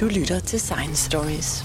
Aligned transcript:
Du 0.00 0.06
lytter 0.06 0.40
til 0.40 0.60
Science 0.60 1.04
Stories. 1.04 1.64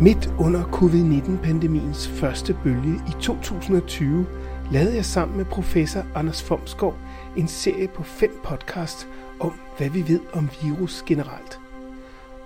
Midt 0.00 0.30
under 0.38 0.64
covid-19-pandemiens 0.64 2.08
første 2.08 2.56
bølge 2.62 2.94
i 3.08 3.12
2020 3.20 4.26
lavede 4.72 4.94
jeg 4.94 5.04
sammen 5.04 5.36
med 5.36 5.44
professor 5.44 6.06
Anders 6.14 6.42
Fomskov 6.42 6.94
en 7.36 7.48
serie 7.48 7.88
på 7.88 8.02
fem 8.02 8.40
podcast 8.44 9.08
om, 9.40 9.52
hvad 9.78 9.88
vi 9.88 10.08
ved 10.08 10.20
om 10.32 10.48
virus 10.62 11.02
generelt. 11.06 11.60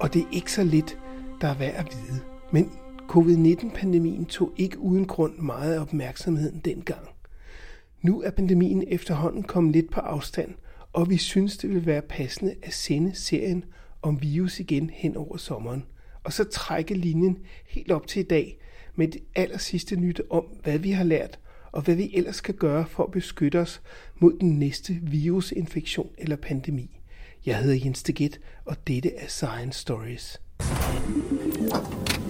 Og 0.00 0.14
det 0.14 0.22
er 0.22 0.26
ikke 0.32 0.52
så 0.52 0.64
lidt, 0.64 0.98
der 1.40 1.48
er 1.48 1.54
værd 1.54 1.74
at 1.74 1.86
vide. 1.92 2.20
Men 2.50 2.70
covid-19-pandemien 3.08 4.24
tog 4.24 4.52
ikke 4.56 4.78
uden 4.78 5.06
grund 5.06 5.38
meget 5.38 5.74
af 5.74 5.80
opmærksomheden 5.80 6.60
dengang. 6.64 7.08
Nu 8.02 8.22
er 8.22 8.30
pandemien 8.30 8.84
efterhånden 8.88 9.42
kommet 9.42 9.72
lidt 9.72 9.90
på 9.90 10.00
afstand, 10.00 10.54
og 10.92 11.10
vi 11.10 11.16
synes, 11.16 11.56
det 11.56 11.70
vil 11.70 11.86
være 11.86 12.02
passende 12.02 12.54
at 12.62 12.72
sende 12.72 13.14
serien 13.14 13.64
om 14.02 14.22
virus 14.22 14.60
igen 14.60 14.90
hen 14.90 15.16
over 15.16 15.36
sommeren. 15.36 15.84
Og 16.24 16.32
så 16.32 16.44
trække 16.44 16.94
linjen 16.94 17.38
helt 17.68 17.92
op 17.92 18.06
til 18.06 18.20
i 18.20 18.26
dag 18.26 18.58
med 18.94 19.08
det 19.08 19.20
aller 19.34 19.58
sidste 19.58 19.96
nyt 19.96 20.20
om, 20.30 20.44
hvad 20.62 20.78
vi 20.78 20.90
har 20.90 21.04
lært, 21.04 21.38
og 21.72 21.82
hvad 21.82 21.94
vi 21.94 22.10
ellers 22.14 22.40
kan 22.40 22.54
gøre 22.54 22.86
for 22.86 23.04
at 23.04 23.10
beskytte 23.10 23.60
os 23.60 23.82
mod 24.16 24.38
den 24.40 24.58
næste 24.58 24.98
virusinfektion 25.02 26.10
eller 26.18 26.36
pandemi. 26.36 27.00
Jeg 27.46 27.58
hedder 27.58 27.84
Jens 27.84 28.02
Deget, 28.02 28.40
og 28.64 28.76
dette 28.86 29.14
er 29.14 29.28
Science 29.28 29.80
Stories. 29.80 30.40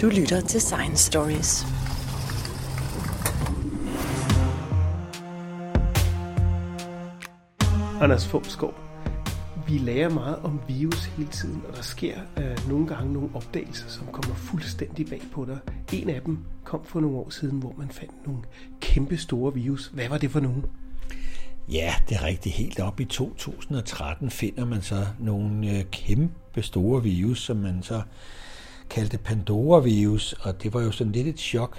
Du 0.02 0.08
lytter 0.08 0.40
til 0.40 0.60
Science 0.60 1.06
Stories. 1.06 1.66
Anders 8.00 8.28
Fumskov, 8.28 8.74
vi 9.68 9.78
lærer 9.78 10.08
meget 10.08 10.38
om 10.38 10.60
virus 10.68 11.04
hele 11.04 11.28
tiden, 11.28 11.62
og 11.68 11.76
der 11.76 11.82
sker 11.82 12.14
øh, 12.36 12.68
nogle 12.68 12.86
gange 12.86 13.12
nogle 13.12 13.28
opdagelser, 13.34 13.88
som 13.88 14.06
kommer 14.12 14.34
fuldstændig 14.34 15.08
bag 15.08 15.22
på 15.32 15.44
dig. 15.44 15.58
En 15.92 16.10
af 16.10 16.20
dem 16.22 16.38
kom 16.64 16.84
for 16.84 17.00
nogle 17.00 17.16
år 17.16 17.30
siden, 17.30 17.58
hvor 17.58 17.74
man 17.78 17.88
fandt 17.88 18.26
nogle 18.26 18.42
kæmpe 18.80 19.16
store 19.16 19.54
virus. 19.54 19.86
Hvad 19.86 20.08
var 20.08 20.18
det 20.18 20.30
for 20.30 20.40
nogen? 20.40 20.64
Ja, 21.68 21.94
det 22.08 22.16
er 22.16 22.24
rigtigt. 22.24 22.54
Helt 22.54 22.80
op 22.80 23.00
i 23.00 23.04
2013 23.04 24.30
finder 24.30 24.64
man 24.64 24.82
så 24.82 25.06
nogle 25.18 25.70
øh, 25.70 25.84
kæmpe 25.84 26.62
store 26.62 27.02
virus, 27.02 27.42
som 27.42 27.56
man 27.56 27.82
så 27.82 28.02
kaldte 28.90 29.18
Pandora-virus, 29.18 30.32
og 30.32 30.62
det 30.62 30.74
var 30.74 30.82
jo 30.82 30.90
sådan 30.90 31.12
lidt 31.12 31.26
et 31.26 31.38
chok 31.38 31.78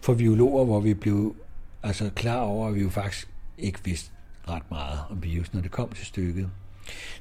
for 0.00 0.14
biologer, 0.14 0.64
hvor 0.64 0.80
vi 0.80 0.94
blev 0.94 1.36
altså 1.82 2.10
klar 2.14 2.40
over, 2.40 2.68
at 2.68 2.74
vi 2.74 2.82
jo 2.82 2.90
faktisk 2.90 3.28
ikke 3.58 3.78
vidste 3.84 4.10
ret 4.48 4.70
meget 4.70 5.00
om 5.10 5.22
virus, 5.22 5.52
når 5.52 5.60
det 5.60 5.70
kom 5.70 5.92
til 5.92 6.06
stykket. 6.06 6.50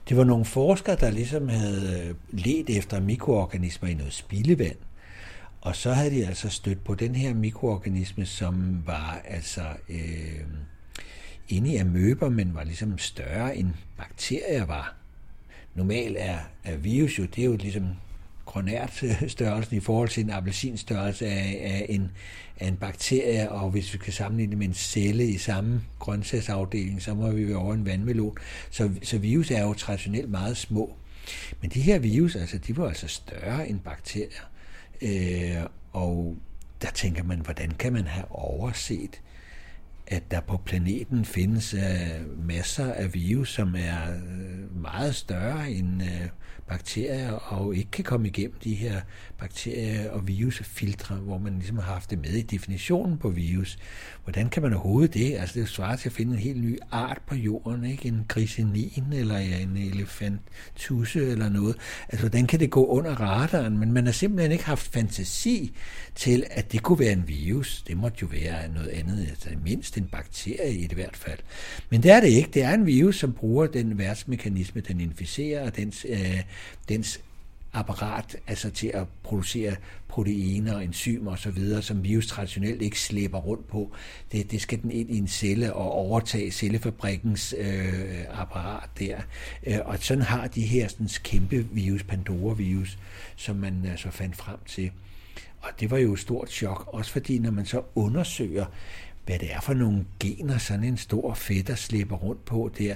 Det 0.09 0.17
var 0.17 0.23
nogle 0.23 0.45
forskere, 0.45 0.95
der 0.95 1.11
ligesom 1.11 1.49
havde 1.49 2.07
øh, 2.07 2.15
let 2.31 2.77
efter 2.77 2.99
mikroorganismer 2.99 3.89
i 3.89 3.93
noget 3.93 4.13
spildevand, 4.13 4.75
og 5.61 5.75
så 5.75 5.93
havde 5.93 6.11
de 6.11 6.27
altså 6.27 6.49
stødt 6.49 6.83
på 6.83 6.95
den 6.95 7.15
her 7.15 7.33
mikroorganisme, 7.33 8.25
som 8.25 8.83
var 8.85 9.21
altså 9.25 9.61
øh, 9.89 10.41
inde 11.49 11.73
i 11.73 11.75
amøber, 11.75 12.29
men 12.29 12.55
var 12.55 12.63
ligesom 12.63 12.97
større 12.97 13.57
end 13.57 13.69
bakterier 13.97 14.65
var. 14.65 14.95
Normalt 15.75 16.17
er, 16.19 16.39
er 16.63 16.77
virus 16.77 17.19
jo, 17.19 17.25
det 17.25 17.41
er 17.41 17.45
jo 17.45 17.55
ligesom 17.55 17.85
kronært 18.47 19.03
størrelsen 19.27 19.77
i 19.77 19.79
forhold 19.79 20.09
til 20.09 20.23
en 20.23 20.29
appelsinstørrelse 20.29 21.25
af, 21.25 21.59
af, 21.61 21.85
en, 21.89 22.11
af 22.59 22.67
en 22.67 22.77
bakterie, 22.77 23.51
og 23.51 23.69
hvis 23.69 23.93
vi 23.93 23.97
kan 23.97 24.13
sammenligne 24.13 24.51
det 24.51 24.57
med 24.57 24.67
en 24.67 24.73
celle 24.73 25.27
i 25.27 25.37
samme 25.37 25.81
grøntsagsafdeling, 25.99 27.01
så 27.01 27.13
må 27.13 27.31
vi 27.31 27.47
være 27.47 27.57
over 27.57 27.73
en 27.73 27.85
vandmelon. 27.85 28.37
Så, 28.69 28.89
så 29.03 29.17
virus 29.17 29.51
er 29.51 29.61
jo 29.61 29.73
traditionelt 29.73 30.29
meget 30.29 30.57
små. 30.57 30.95
Men 31.61 31.71
de 31.71 31.81
her 31.81 31.99
virus, 31.99 32.35
altså, 32.35 32.57
de 32.57 32.77
var 32.77 32.87
altså 32.87 33.07
større 33.07 33.69
end 33.69 33.79
bakterier. 33.79 34.49
Øh, 35.01 35.69
og 35.93 36.37
der 36.81 36.91
tænker 36.91 37.23
man, 37.23 37.39
hvordan 37.39 37.71
kan 37.71 37.93
man 37.93 38.07
have 38.07 38.31
overset 38.31 39.21
at 40.07 40.31
der 40.31 40.39
på 40.39 40.57
planeten 40.57 41.25
findes 41.25 41.73
uh, 41.73 42.45
masser 42.47 42.93
af 42.93 43.13
virus, 43.13 43.53
som 43.53 43.75
er 43.75 44.15
uh, 44.15 44.81
meget 44.81 45.15
større 45.15 45.71
end 45.71 46.01
uh, 46.01 46.29
bakterier, 46.67 47.31
og 47.31 47.75
ikke 47.75 47.91
kan 47.91 48.03
komme 48.03 48.27
igennem 48.27 48.59
de 48.63 48.75
her 48.75 49.01
bakterie- 49.39 50.11
og 50.11 50.27
virusfiltre, 50.27 51.15
hvor 51.15 51.37
man 51.37 51.53
ligesom 51.53 51.77
har 51.77 51.93
haft 51.93 52.09
det 52.09 52.19
med 52.19 52.29
i 52.29 52.41
definitionen 52.41 53.17
på 53.17 53.29
virus. 53.29 53.77
Hvordan 54.23 54.49
kan 54.49 54.63
man 54.63 54.73
overhovedet 54.73 55.13
det? 55.13 55.35
Altså 55.35 55.59
det 55.59 55.69
svarer 55.69 55.95
til 55.95 56.09
at 56.09 56.13
finde 56.13 56.33
en 56.33 56.39
helt 56.39 56.61
ny 56.61 56.77
art 56.91 57.21
på 57.27 57.35
jorden, 57.35 57.85
ikke? 57.85 58.07
En 58.07 58.25
grisenin 58.27 59.03
eller 59.13 59.37
en 59.37 59.77
elefantusse 59.77 61.31
eller 61.31 61.49
noget. 61.49 61.75
Altså 62.09 62.19
hvordan 62.19 62.47
kan 62.47 62.59
det 62.59 62.69
gå 62.69 62.85
under 62.85 63.15
radaren? 63.15 63.77
Men 63.77 63.91
man 63.91 64.05
har 64.05 64.13
simpelthen 64.13 64.51
ikke 64.51 64.65
haft 64.65 64.91
fantasi 64.93 65.71
til, 66.15 66.43
at 66.51 66.71
det 66.71 66.83
kunne 66.83 66.99
være 66.99 67.13
en 67.13 67.27
virus. 67.27 67.83
Det 67.87 67.97
måtte 67.97 68.17
jo 68.21 68.27
være 68.31 68.69
noget 68.73 68.87
andet, 68.89 69.27
altså 69.29 69.49
mindst 69.63 69.97
en 69.97 70.05
bakterie 70.05 70.73
i 70.73 70.87
det 70.87 70.97
hvert 70.97 71.17
fald. 71.17 71.39
Men 71.89 72.03
det 72.03 72.11
er 72.11 72.19
det 72.19 72.27
ikke. 72.27 72.49
Det 72.53 72.63
er 72.63 72.73
en 72.73 72.85
virus, 72.85 73.19
som 73.19 73.33
bruger 73.33 73.67
den 73.67 73.97
værtsmekanisme, 73.97 74.81
den 74.81 75.01
inficerer, 75.01 75.65
og 75.65 75.75
dens, 75.75 76.05
øh, 76.09 76.41
dens 76.89 77.19
apparat 77.73 78.35
altså 78.47 78.69
til 78.69 78.87
at 78.87 79.07
producere 79.23 79.75
proteiner, 80.07 80.75
og 80.75 80.83
enzymer 80.83 81.31
osv., 81.31 81.81
som 81.81 82.03
virus 82.03 82.27
traditionelt 82.27 82.81
ikke 82.81 82.99
slæber 82.99 83.37
rundt 83.37 83.67
på. 83.67 83.91
Det, 84.31 84.51
det 84.51 84.61
skal 84.61 84.81
den 84.81 84.91
ind 84.91 85.09
i 85.09 85.17
en 85.17 85.27
celle 85.27 85.73
og 85.73 85.91
overtage 85.91 86.51
cellefabrikkens 86.51 87.55
øh, 87.57 88.41
apparat 88.41 88.89
der. 88.99 89.17
Øh, 89.67 89.79
og 89.85 89.97
sådan 89.99 90.23
har 90.23 90.47
de 90.47 90.61
her 90.61 90.87
sådan, 90.87 91.09
kæmpe 91.23 91.67
virus, 91.71 92.03
Pandora-virus, 92.03 92.97
som 93.35 93.55
man 93.55 93.85
altså 93.85 94.11
fandt 94.11 94.35
frem 94.35 94.57
til. 94.65 94.91
Og 95.61 95.69
det 95.79 95.91
var 95.91 95.97
jo 95.97 96.13
et 96.13 96.19
stort 96.19 96.49
chok, 96.49 96.89
også 96.93 97.11
fordi 97.11 97.39
når 97.39 97.51
man 97.51 97.65
så 97.65 97.81
undersøger, 97.95 98.65
hvad 99.25 99.39
det 99.39 99.53
er 99.53 99.61
for 99.61 99.73
nogle 99.73 100.05
gener, 100.19 100.57
sådan 100.57 100.83
en 100.83 100.97
stor 100.97 101.33
fætter 101.33 101.75
slipper 101.75 102.15
rundt 102.15 102.45
på 102.45 102.71
der, 102.77 102.95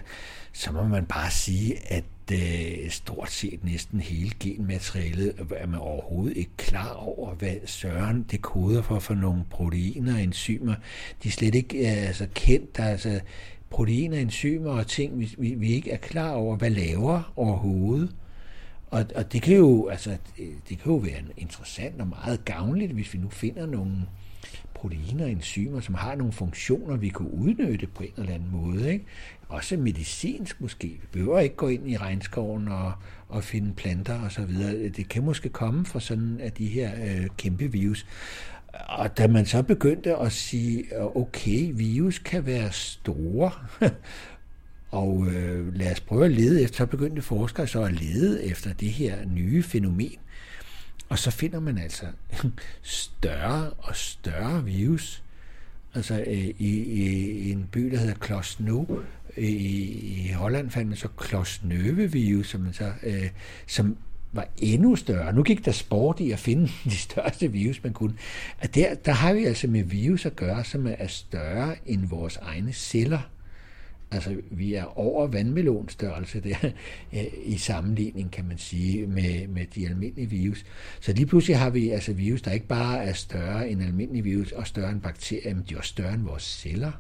så 0.54 0.72
må 0.72 0.88
man 0.88 1.06
bare 1.06 1.32
sige, 1.32 1.94
at 1.94 2.04
øh, 2.32 2.90
stort 2.90 3.32
set 3.32 3.64
næsten 3.64 4.00
hele 4.00 4.32
genmaterialet 4.40 5.34
er 5.56 5.68
man 5.68 5.80
overhovedet 5.80 6.38
ikke 6.38 6.58
klar 6.58 6.94
over, 6.94 7.34
hvad 7.34 7.56
søren 7.66 8.26
det 8.32 8.42
koder 8.42 8.82
for 8.82 9.00
for 9.00 9.14
nogle 9.14 9.44
proteiner 9.50 10.14
og 10.14 10.22
enzymer. 10.22 10.76
De 11.24 11.28
er 11.28 11.32
slet 11.32 11.56
ikke 11.56 11.78
øh, 11.78 12.08
altså, 12.08 12.28
kendt. 12.34 12.78
Der 12.78 12.84
er 12.84 12.90
altså 12.90 13.20
proteiner, 13.70 14.18
enzymer 14.18 14.72
og 14.72 14.88
ting, 14.88 15.20
vi, 15.20 15.36
vi, 15.38 15.54
vi 15.54 15.74
ikke 15.74 15.92
er 15.92 15.98
klar 15.98 16.32
over, 16.32 16.56
hvad 16.56 16.70
laver 16.70 17.34
overhovedet. 17.36 18.16
Og, 18.88 19.06
og 19.16 19.34
det 19.34 19.42
kan 19.42 19.58
jo 19.58 19.88
altså, 19.88 20.18
det 20.70 20.80
kan 20.80 20.92
jo 20.92 20.96
være 20.96 21.22
interessant 21.38 22.02
og 22.02 22.08
meget 22.08 22.46
gavnligt, 22.46 22.92
hvis 22.92 23.14
vi 23.14 23.20
nu 23.20 23.30
finder 23.30 23.66
nogle 23.66 23.92
proteiner 24.82 25.24
og 25.24 25.32
enzymer, 25.32 25.80
som 25.80 25.96
har 25.96 26.16
nogle 26.16 26.34
funktioner, 26.34 26.98
vi 26.98 27.10
kunne 27.10 27.34
udnytte 27.34 27.88
på 27.88 28.04
en 28.04 28.14
eller 28.18 28.34
anden 28.34 28.50
måde. 28.52 28.94
Ikke? 28.94 29.06
Også 29.48 29.78
medicinsk 29.78 30.62
måske. 30.62 30.88
Vi 30.88 31.08
behøver 31.12 31.40
ikke 31.40 31.56
gå 31.56 31.68
ind 31.68 31.90
i 31.90 31.98
regnskoven 31.98 32.68
og, 32.68 32.94
og 33.28 33.44
finde 33.44 33.74
planter 33.74 34.20
og 34.20 34.32
så 34.32 34.46
videre. 34.46 34.90
Det 34.90 35.10
kan 35.10 35.24
måske 35.24 35.50
komme 35.50 35.86
fra 35.86 36.00
sådan 36.00 36.40
af 36.40 36.52
de 36.52 36.68
her 36.68 36.92
øh, 37.04 37.28
kæmpe 37.38 37.72
virus. 37.72 38.06
Og 38.88 39.18
da 39.18 39.28
man 39.28 39.46
så 39.46 39.64
begyndte 39.64 40.16
at 40.16 40.32
sige, 40.32 40.84
okay, 41.16 41.72
virus 41.74 42.20
kan 42.20 42.46
være 42.46 42.72
store, 42.72 43.52
og 45.02 45.28
øh, 45.28 45.76
lad 45.76 45.92
os 45.92 46.00
prøve 46.00 46.26
at 46.26 46.32
lede 46.32 46.64
efter, 46.64 46.78
så 46.78 46.86
begyndte 46.86 47.22
forskere 47.22 47.68
så 47.68 47.84
at 47.84 47.94
lede 47.94 48.46
efter 48.46 48.74
det 48.74 48.90
her 48.90 49.26
nye 49.26 49.64
fænomen, 49.64 50.18
og 51.12 51.20
så 51.20 51.32
finder 51.32 51.60
man 51.60 51.78
altså 51.78 52.06
større 52.82 53.70
og 53.70 53.96
større 53.96 54.66
virus. 54.66 55.24
Altså 55.94 56.24
øh, 56.28 56.38
i, 56.38 56.84
i 57.40 57.52
en 57.52 57.68
by, 57.72 57.92
der 57.92 57.98
hedder 57.98 58.14
Klosno, 58.14 58.86
øh, 59.38 59.44
i, 59.44 60.28
i 60.28 60.32
Holland 60.32 60.70
fandt 60.70 60.88
man 60.88 60.98
så 60.98 61.08
Klosnøve-virus, 61.18 62.48
som, 62.48 62.62
man 62.62 62.74
så, 62.74 62.92
øh, 63.04 63.30
som 63.68 63.98
var 64.32 64.48
endnu 64.58 64.96
større. 64.96 65.34
Nu 65.34 65.44
gik 65.44 65.66
der 65.66 65.72
sport 65.72 66.20
i 66.20 66.32
at 66.32 66.40
finde 66.40 66.72
de 66.92 66.98
største 66.98 67.52
virus, 67.52 67.84
man 67.84 67.94
kunne. 67.94 68.14
At 68.60 68.76
der, 68.76 68.96
der 68.96 69.12
har 69.12 69.34
vi 69.34 69.46
altså 69.46 69.68
med 69.68 69.84
virus 69.84 70.26
at 70.26 70.36
gøre, 70.36 70.64
som 70.64 70.88
er 70.88 71.08
større 71.08 71.76
end 71.86 72.08
vores 72.08 72.38
egne 72.38 72.74
celler. 72.74 73.22
Altså, 74.12 74.36
vi 74.52 74.74
er 74.74 75.00
over 75.00 75.28
vandmelonstørrelse 75.28 76.40
der, 76.40 76.56
øh, 77.14 77.24
i 77.46 77.58
sammenligning, 77.58 78.32
kan 78.32 78.46
man 78.48 78.58
sige, 78.58 79.08
med, 79.08 79.48
med 79.48 79.66
de 79.76 79.88
almindelige 79.88 80.30
virus. 80.30 80.66
Så 81.00 81.14
lige 81.14 81.26
pludselig 81.26 81.58
har 81.58 81.70
vi 81.70 81.90
altså 81.90 82.14
virus, 82.14 82.42
der 82.42 82.52
ikke 82.52 82.68
bare 82.68 83.04
er 83.04 83.14
større 83.14 83.70
end 83.70 83.84
almindelige 83.84 84.24
virus, 84.24 84.52
og 84.52 84.68
større 84.68 84.92
end 84.92 85.02
bakterier, 85.02 85.56
men 85.56 85.64
de 85.70 85.74
er 85.74 85.78
også 85.78 85.90
større 85.90 86.14
end 86.14 86.24
vores 86.24 86.44
celler. 86.44 86.92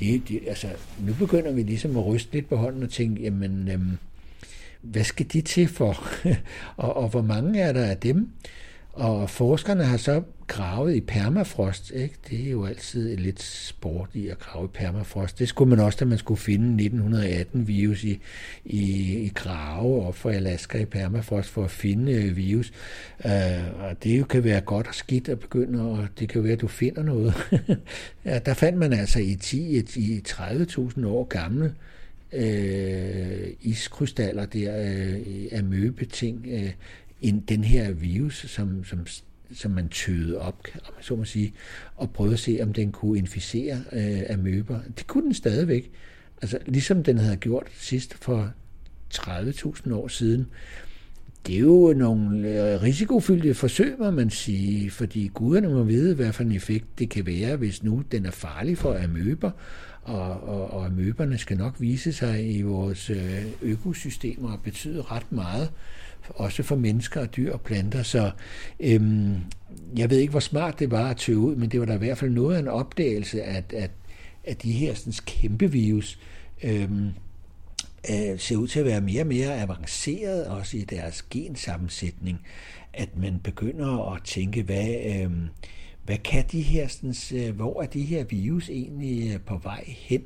Det, 0.00 0.28
det, 0.28 0.40
altså, 0.46 0.68
nu 1.00 1.14
begynder 1.14 1.52
vi 1.52 1.62
ligesom 1.62 1.96
at 1.96 2.06
ryste 2.06 2.32
lidt 2.32 2.48
på 2.48 2.56
hånden 2.56 2.82
og 2.82 2.90
tænke, 2.90 3.22
jamen, 3.22 3.68
øhm, 3.68 3.98
hvad 4.82 5.04
skal 5.04 5.26
de 5.32 5.40
til 5.40 5.68
for? 5.68 6.04
og, 6.76 6.96
og 6.96 7.08
hvor 7.08 7.22
mange 7.22 7.60
er 7.60 7.72
der 7.72 7.84
af 7.84 7.96
dem? 7.96 8.30
Og 8.92 9.30
forskerne 9.30 9.84
har 9.84 9.96
så 9.96 10.22
gravet 10.46 10.94
i 10.94 11.00
permafrost. 11.00 11.92
Ikke? 11.94 12.14
Det 12.30 12.46
er 12.46 12.50
jo 12.50 12.64
altid 12.64 13.16
lidt 13.16 13.42
sport 13.42 14.08
i 14.14 14.28
at 14.28 14.38
grave 14.38 14.64
i 14.64 14.68
permafrost. 14.74 15.38
Det 15.38 15.48
skulle 15.48 15.70
man 15.70 15.80
også, 15.80 15.96
da 16.00 16.04
man 16.04 16.18
skulle 16.18 16.40
finde 16.40 16.84
1918-virus 16.84 18.04
i, 18.04 18.20
i, 18.64 19.14
i 19.18 19.32
grave 19.34 20.06
op 20.06 20.16
for 20.16 20.30
Alaska 20.30 20.78
i 20.78 20.84
permafrost 20.84 21.48
for 21.48 21.64
at 21.64 21.70
finde 21.70 22.12
øh, 22.12 22.36
virus. 22.36 22.72
Uh, 23.24 23.82
og 23.82 24.04
det 24.04 24.18
jo 24.18 24.24
kan 24.24 24.44
være 24.44 24.60
godt 24.60 24.86
og 24.86 24.94
skidt 24.94 25.28
at 25.28 25.38
begynde, 25.38 25.90
og 25.90 26.08
det 26.18 26.28
kan 26.28 26.44
være, 26.44 26.52
at 26.52 26.60
du 26.60 26.68
finder 26.68 27.02
noget. 27.02 27.34
ja, 28.24 28.38
der 28.38 28.54
fandt 28.54 28.78
man 28.78 28.92
altså 28.92 29.18
i, 29.18 29.34
10, 29.34 29.82
i 29.96 30.22
30.000 30.28 31.06
år 31.06 31.24
gamle 31.24 31.74
øh, 32.32 33.48
iskrystaller 33.60 34.46
der 34.46 34.80
øh, 34.80 35.48
af 35.52 35.64
møbeting, 35.64 36.46
øh, 36.50 36.70
en, 37.22 37.40
den 37.40 37.64
her 37.64 37.92
virus, 37.92 38.44
som, 38.48 38.84
som, 38.84 39.06
som 39.52 39.70
man 39.70 39.88
tøede 39.88 40.38
op, 40.38 40.66
om 40.74 40.94
man 40.94 41.04
så 41.04 41.16
må 41.16 41.24
sige, 41.24 41.52
og 41.96 42.10
prøvede 42.10 42.34
at 42.34 42.40
se, 42.40 42.58
om 42.62 42.72
den 42.72 42.92
kunne 42.92 43.18
inficere 43.18 43.82
øh, 43.92 44.20
amøber. 44.30 44.80
Det 44.96 45.06
kunne 45.06 45.24
den 45.24 45.34
stadigvæk. 45.34 45.90
Altså, 46.42 46.58
ligesom 46.66 47.04
den 47.04 47.18
havde 47.18 47.36
gjort 47.36 47.66
sidst 47.76 48.14
for 48.14 48.52
30.000 49.14 49.94
år 49.94 50.08
siden. 50.08 50.46
Det 51.46 51.54
er 51.54 51.60
jo 51.60 51.94
nogle 51.96 52.48
øh, 52.48 52.82
risikofyldte 52.82 53.54
forsøg, 53.54 53.94
må 53.98 54.10
man 54.10 54.30
sige, 54.30 54.90
fordi 54.90 55.30
guderne 55.34 55.68
må 55.68 55.82
vide, 55.82 56.14
hvad 56.14 56.32
for 56.32 56.42
en 56.42 56.52
effekt 56.52 56.98
det 56.98 57.10
kan 57.10 57.26
være, 57.26 57.56
hvis 57.56 57.82
nu 57.82 58.02
den 58.12 58.26
er 58.26 58.30
farlig 58.30 58.78
for 58.78 59.04
amøber, 59.04 59.50
og, 60.02 60.40
og, 60.40 60.70
og 60.70 60.86
amøberne 60.86 61.38
skal 61.38 61.56
nok 61.58 61.74
vise 61.78 62.12
sig 62.12 62.56
i 62.56 62.62
vores 62.62 63.10
øh, 63.10 63.44
økosystemer 63.62 64.52
og 64.52 64.60
betyde 64.62 65.02
ret 65.02 65.32
meget 65.32 65.70
også 66.28 66.62
for 66.62 66.76
mennesker 66.76 67.20
og 67.20 67.36
dyr 67.36 67.52
og 67.52 67.60
planter. 67.60 68.02
Så 68.02 68.30
øhm, 68.80 69.36
jeg 69.96 70.10
ved 70.10 70.18
ikke, 70.18 70.30
hvor 70.30 70.40
smart 70.40 70.78
det 70.78 70.90
var 70.90 71.10
at 71.10 71.16
tøve 71.16 71.38
ud, 71.38 71.56
men 71.56 71.68
det 71.68 71.80
var 71.80 71.86
da 71.86 71.94
i 71.94 71.98
hvert 71.98 72.18
fald 72.18 72.30
noget 72.30 72.56
af 72.56 72.60
en 72.60 72.68
opdagelse, 72.68 73.42
at, 73.42 73.72
at, 73.72 73.90
at 74.44 74.62
de 74.62 74.72
her 74.72 74.94
sådan, 74.94 75.12
kæmpe 75.26 75.72
virus 75.72 76.18
øhm, 76.62 77.08
øh, 78.10 78.38
ser 78.38 78.56
ud 78.56 78.68
til 78.68 78.78
at 78.80 78.86
være 78.86 79.00
mere 79.00 79.22
og 79.22 79.26
mere 79.26 79.60
avanceret 79.60 80.46
også 80.46 80.76
i 80.76 80.80
deres 80.80 81.22
gensammensætning, 81.22 82.40
at 82.92 83.16
man 83.16 83.40
begynder 83.44 84.12
at 84.14 84.22
tænke, 84.24 84.62
hvad, 84.62 84.94
øhm, 85.06 85.48
hvad 86.04 86.18
kan 86.18 86.44
de 86.52 86.62
her, 86.62 86.88
sådan, 86.88 87.14
øh, 87.34 87.56
hvor 87.56 87.82
er 87.82 87.86
de 87.86 88.04
her 88.04 88.24
virus 88.24 88.68
egentlig 88.68 89.34
øh, 89.34 89.40
på 89.40 89.60
vej 89.62 89.84
hen? 89.86 90.22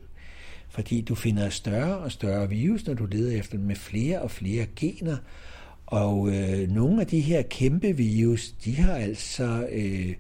Fordi 0.69 1.01
du 1.01 1.15
finder 1.15 1.49
større 1.49 1.99
og 1.99 2.13
større 2.13 2.49
virus, 2.49 2.87
når 2.87 2.95
du 2.95 3.07
leder 3.07 3.39
efter 3.39 3.57
dem 3.57 3.67
med 3.67 3.77
flere 3.77 4.23
og 4.23 4.31
flere 4.31 4.67
gener, 4.77 5.17
og 5.87 6.29
øh, 6.29 6.71
nogle 6.71 7.01
af 7.01 7.07
de 7.07 7.21
her 7.21 7.43
kæmpe 7.43 7.97
virus, 7.97 8.55
de 8.65 8.77
har 8.77 8.95
altså 8.95 9.69
øh, 9.73 10.15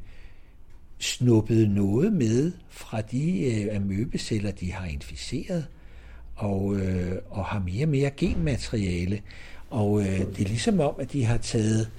snuppet 0.98 1.70
noget 1.70 2.12
med 2.12 2.52
fra 2.68 3.00
de 3.00 3.44
øh, 3.44 3.76
amøbeceller, 3.76 4.50
de 4.50 4.72
har 4.72 4.86
inficeret, 4.86 5.66
og, 6.36 6.76
øh, 6.76 7.12
og 7.30 7.44
har 7.44 7.58
mere 7.58 7.84
og 7.84 7.88
mere 7.88 8.10
genmateriale. 8.10 9.22
Og 9.70 10.00
øh, 10.00 10.18
det 10.18 10.40
er 10.40 10.48
ligesom 10.48 10.80
om, 10.80 10.94
at 10.98 11.12
de 11.12 11.24
har 11.24 11.36
taget 11.36 11.90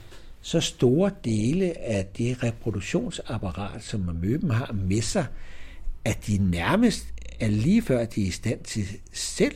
så 0.41 0.59
store 0.59 1.11
dele 1.23 1.79
af 1.79 2.05
det 2.05 2.43
reproduktionsapparat, 2.43 3.83
som 3.83 4.09
amøben 4.09 4.51
har 4.51 4.71
med 4.73 5.01
sig, 5.01 5.25
at 6.05 6.27
de 6.27 6.37
nærmest 6.37 7.07
er 7.39 7.47
lige 7.47 7.81
før, 7.81 8.05
de 8.05 8.21
er 8.21 8.27
i 8.27 8.31
stand 8.31 8.59
til 8.63 8.85
selv 9.13 9.55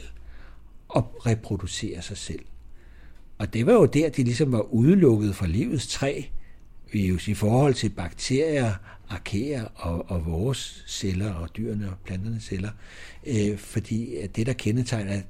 at 0.95 1.03
reproducere 1.25 2.01
sig 2.01 2.17
selv. 2.17 2.45
Og 3.39 3.53
det 3.53 3.65
var 3.65 3.73
jo 3.73 3.85
der, 3.85 4.09
de 4.09 4.23
ligesom 4.23 4.51
var 4.51 4.61
udelukket 4.61 5.35
fra 5.35 5.47
livets 5.47 5.87
træ 5.87 6.23
virus 6.91 7.27
i 7.27 7.33
forhold 7.33 7.73
til 7.73 7.89
bakterier, 7.89 8.73
arkeer 9.09 9.65
og, 9.75 10.11
og 10.11 10.25
vores 10.25 10.83
celler 10.87 11.33
og 11.33 11.49
dyrene 11.57 11.89
og 11.89 11.95
planternes 12.05 12.43
celler. 12.43 12.69
Øh, 13.27 13.57
fordi 13.57 14.15
det, 14.35 14.47
der 14.47 14.53
kendetegner 14.53 15.21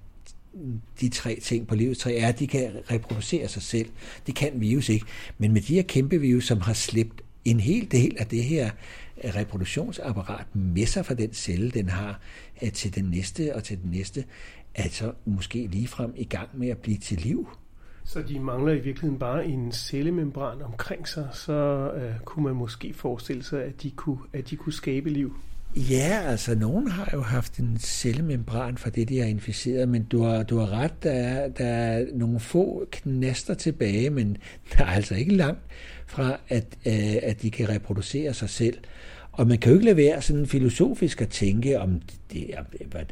de 1.01 1.09
tre 1.09 1.39
ting 1.43 1.67
på 1.67 1.75
livets 1.75 1.99
træ, 1.99 2.17
er, 2.17 2.27
at 2.27 2.39
de 2.39 2.47
kan 2.47 2.71
reproducere 2.91 3.47
sig 3.47 3.61
selv. 3.61 3.89
Det 4.27 4.35
kan 4.35 4.51
virus 4.55 4.89
ikke. 4.89 5.05
Men 5.37 5.53
med 5.53 5.61
de 5.61 5.75
her 5.75 5.83
kæmpe 5.83 6.19
virus, 6.19 6.47
som 6.47 6.61
har 6.61 6.73
slæbt 6.73 7.21
en 7.45 7.59
hel 7.59 7.91
del 7.91 8.15
af 8.19 8.27
det 8.27 8.43
her 8.43 8.71
reproduktionsapparat 9.23 10.55
med 10.55 10.85
sig 10.85 11.05
fra 11.05 11.13
den 11.13 11.33
celle, 11.33 11.71
den 11.71 11.89
har, 11.89 12.19
øh, 12.61 12.71
til 12.71 12.95
den 12.95 13.05
næste 13.05 13.55
og 13.55 13.63
til 13.63 13.81
den 13.83 13.91
næste, 13.91 14.25
altså 14.75 15.13
måske 15.25 15.67
ligefrem 15.67 16.13
i 16.17 16.23
gang 16.23 16.49
med 16.53 16.69
at 16.69 16.77
blive 16.77 16.97
til 16.97 17.17
liv. 17.17 17.47
Så 18.09 18.21
de 18.21 18.39
mangler 18.39 18.73
i 18.73 18.79
virkeligheden 18.79 19.19
bare 19.19 19.45
en 19.45 19.71
cellemembran 19.71 20.61
omkring 20.61 21.07
sig, 21.07 21.27
så 21.33 21.91
øh, 21.95 22.11
kunne 22.25 22.45
man 22.45 22.55
måske 22.55 22.93
forestille 22.93 23.43
sig, 23.43 23.63
at 23.63 23.83
de 23.83 23.91
kunne, 23.91 24.17
at 24.33 24.49
de 24.49 24.55
kunne 24.55 24.73
skabe 24.73 25.09
liv. 25.09 25.35
Ja, 25.75 26.21
altså 26.25 26.55
nogen 26.55 26.87
har 26.87 27.09
jo 27.13 27.21
haft 27.21 27.57
en 27.57 27.77
cellemembran 27.79 28.77
for 28.77 28.89
det, 28.89 29.09
de 29.09 29.19
har 29.19 29.25
inficeret, 29.25 29.89
men 29.89 30.03
du 30.03 30.21
har, 30.21 30.43
du 30.43 30.57
har 30.57 30.71
ret, 30.71 31.03
der 31.03 31.11
er, 31.11 31.47
der 31.47 31.65
er 31.65 32.05
nogle 32.13 32.39
få 32.39 32.87
knaster 32.91 33.53
tilbage, 33.53 34.09
men 34.09 34.37
der 34.73 34.83
er 34.83 34.89
altså 34.89 35.15
ikke 35.15 35.35
langt 35.35 35.61
fra, 36.07 36.39
at, 36.47 36.77
øh, 36.85 37.15
at 37.23 37.41
de 37.41 37.51
kan 37.51 37.69
reproducere 37.69 38.33
sig 38.33 38.49
selv. 38.49 38.77
Og 39.31 39.47
man 39.47 39.57
kan 39.57 39.71
jo 39.71 39.77
ikke 39.77 39.85
lade 39.85 39.97
være 39.97 40.21
sådan 40.21 40.47
filosofisk 40.47 41.21
at 41.21 41.29
tænke, 41.29 41.79
om 41.79 42.01
det 42.31 42.53
er, 42.53 42.63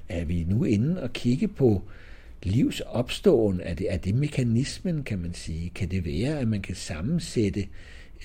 er 0.09 0.25
vi 0.25 0.45
nu 0.49 0.63
inde 0.63 1.03
og 1.03 1.13
kigge 1.13 1.47
på 1.47 1.81
øh, 1.85 2.06
livs 2.47 2.79
opståen? 2.79 3.61
Er 3.61 3.73
det, 3.73 3.93
er 3.93 3.97
det 3.97 4.15
mekanismen, 4.15 5.03
kan 5.03 5.19
man 5.19 5.33
sige? 5.33 5.69
Kan 5.75 5.91
det 5.91 6.05
være, 6.05 6.39
at 6.39 6.47
man 6.47 6.61
kan 6.61 6.75
sammensætte 6.75 7.67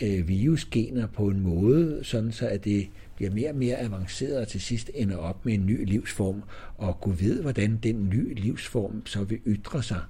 øh, 0.02 0.28
virusgener 0.28 1.06
på 1.06 1.28
en 1.28 1.40
måde, 1.40 2.00
sådan 2.02 2.32
så 2.32 2.48
at 2.48 2.64
det 2.64 2.88
bliver 3.16 3.30
mere 3.30 3.50
og 3.50 3.56
mere 3.56 3.76
avanceret 3.76 4.36
og 4.36 4.48
til 4.48 4.60
sidst 4.60 4.90
ender 4.94 5.16
op 5.16 5.46
med 5.46 5.54
en 5.54 5.66
ny 5.66 5.84
livsform, 5.84 6.42
og 6.78 7.00
kunne 7.00 7.20
ved, 7.20 7.42
hvordan 7.42 7.78
den 7.82 8.08
nye 8.08 8.34
livsform 8.34 9.06
så 9.06 9.24
vil 9.24 9.38
ytre 9.46 9.82
sig. 9.82 10.00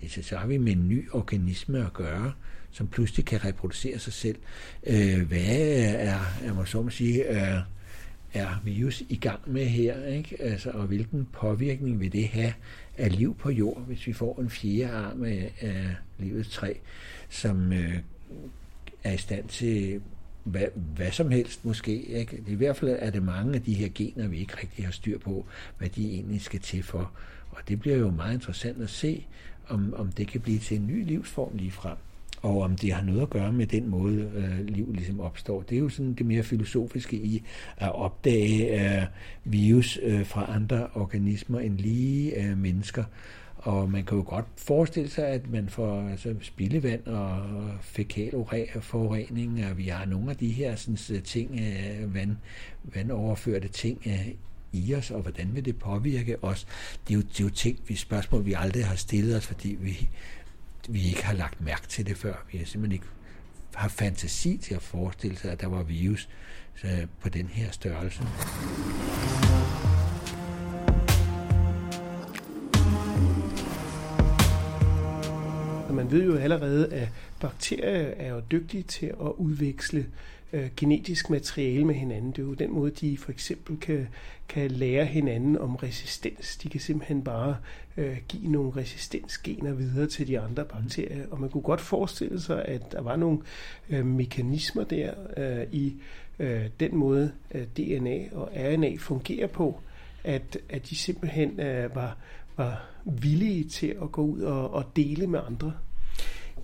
Det, 0.00 0.10
så, 0.10 0.22
så 0.22 0.36
har 0.36 0.46
vi 0.46 0.58
med 0.58 0.72
en 0.72 0.88
ny 0.88 1.10
organisme 1.12 1.86
at 1.86 1.92
gøre, 1.92 2.32
som 2.70 2.86
pludselig 2.86 3.24
kan 3.24 3.44
reproducere 3.44 3.98
sig 3.98 4.12
selv. 4.12 4.36
Øh, 4.86 5.28
hvad 5.28 5.38
er, 5.38 6.20
er, 6.44 6.54
må 6.54 6.64
så 6.64 6.82
må 6.82 6.90
sige, 6.90 7.30
øh, 7.30 7.60
er 8.36 8.60
virus 8.64 9.02
i 9.08 9.16
gang 9.16 9.40
med 9.46 9.66
her, 9.66 10.06
ikke? 10.06 10.42
Altså, 10.42 10.70
og 10.70 10.86
hvilken 10.86 11.28
påvirkning 11.32 12.00
vil 12.00 12.12
det 12.12 12.28
have 12.28 12.52
af 12.96 13.16
liv 13.16 13.36
på 13.36 13.50
jord, 13.50 13.82
hvis 13.86 14.06
vi 14.06 14.12
får 14.12 14.40
en 14.40 14.50
fjerde 14.50 14.92
arm 14.92 15.24
af, 15.24 15.52
af 15.60 15.96
livets 16.18 16.50
træ, 16.50 16.74
som 17.28 17.72
øh, 17.72 17.98
er 19.04 19.12
i 19.12 19.16
stand 19.16 19.48
til 19.48 20.00
hvad, 20.44 20.66
hvad 20.74 21.10
som 21.10 21.30
helst 21.30 21.64
måske. 21.64 22.02
Ikke? 22.02 22.42
I 22.46 22.54
hvert 22.54 22.76
fald 22.76 22.96
er 22.98 23.10
det 23.10 23.22
mange 23.22 23.54
af 23.54 23.62
de 23.62 23.74
her 23.74 23.88
gener, 23.94 24.28
vi 24.28 24.38
ikke 24.38 24.56
rigtig 24.62 24.84
har 24.84 24.92
styr 24.92 25.18
på, 25.18 25.46
hvad 25.78 25.88
de 25.88 26.10
egentlig 26.10 26.40
skal 26.40 26.60
til 26.60 26.82
for. 26.82 27.12
Og 27.50 27.58
det 27.68 27.80
bliver 27.80 27.96
jo 27.96 28.10
meget 28.10 28.34
interessant 28.34 28.82
at 28.82 28.90
se, 28.90 29.26
om, 29.68 29.94
om 29.94 30.12
det 30.12 30.28
kan 30.28 30.40
blive 30.40 30.58
til 30.58 30.76
en 30.76 30.86
ny 30.86 31.06
livsform 31.06 31.56
lige 31.56 31.70
frem 31.70 31.96
og 32.46 32.62
om 32.62 32.76
det 32.76 32.92
har 32.92 33.02
noget 33.02 33.22
at 33.22 33.30
gøre 33.30 33.52
med 33.52 33.66
den 33.66 33.88
måde, 33.88 34.30
øh, 34.34 34.66
liv 34.66 34.92
ligesom 34.92 35.20
opstår. 35.20 35.62
Det 35.62 35.76
er 35.76 35.80
jo 35.80 35.88
sådan 35.88 36.14
det 36.14 36.26
mere 36.26 36.42
filosofiske 36.42 37.16
i 37.16 37.42
at 37.76 37.94
opdage 37.94 38.80
øh, 38.80 39.06
virus 39.44 39.98
øh, 40.02 40.26
fra 40.26 40.54
andre 40.54 40.86
organismer 40.94 41.60
end 41.60 41.78
lige 41.78 42.42
øh, 42.42 42.58
mennesker. 42.58 43.04
Og 43.56 43.90
man 43.90 44.04
kan 44.04 44.18
jo 44.18 44.24
godt 44.26 44.44
forestille 44.56 45.10
sig, 45.10 45.26
at 45.26 45.50
man 45.50 45.68
får 45.68 46.08
altså, 46.08 46.34
spildevand 46.40 47.06
og 47.06 47.42
fækalforurening, 47.80 49.66
og 49.70 49.78
vi 49.78 49.88
har 49.88 50.04
nogle 50.04 50.30
af 50.30 50.36
de 50.36 50.48
her 50.48 50.76
sådan, 50.76 51.16
øh, 51.16 51.22
ting, 51.22 51.60
øh, 51.60 52.14
vand, 52.14 52.36
vandoverførte 52.84 53.68
ting 53.68 54.02
øh, 54.06 54.28
i 54.72 54.94
os, 54.94 55.10
og 55.10 55.22
hvordan 55.22 55.54
vil 55.54 55.64
det 55.64 55.78
påvirke 55.78 56.44
os? 56.44 56.66
Det 57.08 57.14
er 57.14 57.18
jo, 57.18 57.22
det 57.22 57.40
er 57.40 57.44
jo 57.44 57.50
ting, 57.50 57.78
vi 57.88 57.94
spørgsmål, 57.94 58.46
vi 58.46 58.54
aldrig 58.58 58.86
har 58.86 58.96
stillet 58.96 59.36
os, 59.36 59.46
fordi 59.46 59.76
vi, 59.80 60.08
vi 60.88 61.08
ikke 61.08 61.24
har 61.24 61.34
lagt 61.34 61.60
mærke 61.60 61.86
til 61.88 62.06
det 62.06 62.16
før. 62.16 62.34
Vi 62.52 62.58
har 62.58 62.64
simpelthen 62.64 62.92
ikke 62.92 63.06
har 63.74 63.88
fantasi 63.88 64.56
til 64.56 64.74
at 64.74 64.82
forestille 64.82 65.36
sig, 65.36 65.52
at 65.52 65.60
der 65.60 65.66
var 65.66 65.82
virus 65.82 66.28
på 67.20 67.28
den 67.28 67.46
her 67.46 67.70
størrelse. 67.70 68.22
Man 75.90 76.10
ved 76.10 76.24
jo 76.24 76.36
allerede, 76.36 76.92
at 76.92 77.08
bakterier 77.40 78.14
er 78.16 78.28
jo 78.28 78.40
dygtige 78.50 78.82
til 78.82 79.06
at 79.06 79.32
udveksle 79.36 80.06
øh, 80.52 80.68
genetisk 80.76 81.30
materiale 81.30 81.84
med 81.84 81.94
hinanden. 81.94 82.30
Det 82.30 82.38
er 82.38 82.42
jo 82.42 82.54
den 82.54 82.72
måde, 82.72 82.90
de 82.90 83.18
for 83.18 83.32
eksempel 83.32 83.76
kan, 83.76 84.08
kan 84.48 84.70
lære 84.70 85.04
hinanden 85.04 85.58
om 85.58 85.76
resistens. 85.76 86.56
De 86.56 86.68
kan 86.68 86.80
simpelthen 86.80 87.24
bare 87.24 87.56
øh, 87.96 88.16
give 88.28 88.52
nogle 88.52 88.72
resistensgener 88.76 89.72
videre 89.72 90.06
til 90.06 90.28
de 90.28 90.40
andre 90.40 90.64
bakterier. 90.64 91.26
Og 91.30 91.40
man 91.40 91.50
kunne 91.50 91.62
godt 91.62 91.80
forestille 91.80 92.40
sig, 92.40 92.64
at 92.64 92.92
der 92.92 93.00
var 93.00 93.16
nogle 93.16 93.38
øh, 93.90 94.06
mekanismer 94.06 94.84
der 94.84 95.12
øh, 95.36 95.66
i 95.72 95.94
øh, 96.38 96.64
den 96.80 96.96
måde, 96.96 97.32
øh, 97.54 97.62
DNA 97.76 98.18
og 98.32 98.50
RNA 98.56 98.96
fungerer 98.98 99.46
på, 99.46 99.80
at, 100.24 100.58
at 100.68 100.88
de 100.90 100.96
simpelthen 100.96 101.60
øh, 101.60 101.94
var, 101.94 102.16
var 102.56 102.90
villige 103.04 103.64
til 103.64 103.96
at 104.02 104.12
gå 104.12 104.22
ud 104.22 104.40
og, 104.40 104.70
og 104.70 104.96
dele 104.96 105.26
med 105.26 105.40
andre. 105.46 105.72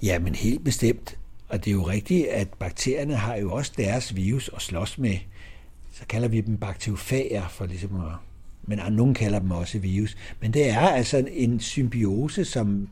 Ja, 0.03 0.19
men 0.19 0.35
helt 0.35 0.65
bestemt. 0.65 1.19
Og 1.53 1.65
det 1.65 1.71
er 1.71 1.75
jo 1.75 1.83
rigtigt, 1.83 2.27
at 2.27 2.49
bakterierne 2.49 3.17
har 3.17 3.37
jo 3.37 3.53
også 3.53 3.73
deres 3.77 4.17
virus 4.17 4.51
at 4.57 4.63
slås 4.63 4.99
med. 4.99 5.17
Så 5.93 6.07
kalder 6.09 6.29
vi 6.29 6.41
dem 6.41 6.57
bakteriofager, 6.57 7.49
for 7.49 7.67
ligesom 7.67 8.01
at, 8.01 8.13
men 8.63 8.79
nogen 8.93 9.15
kalder 9.15 9.39
dem 9.39 9.51
også 9.51 9.79
virus. 9.79 10.17
Men 10.41 10.53
det 10.53 10.71
er 10.71 10.79
altså 10.79 11.29
en 11.31 11.61
symbiose, 11.61 12.45
som, 12.45 12.89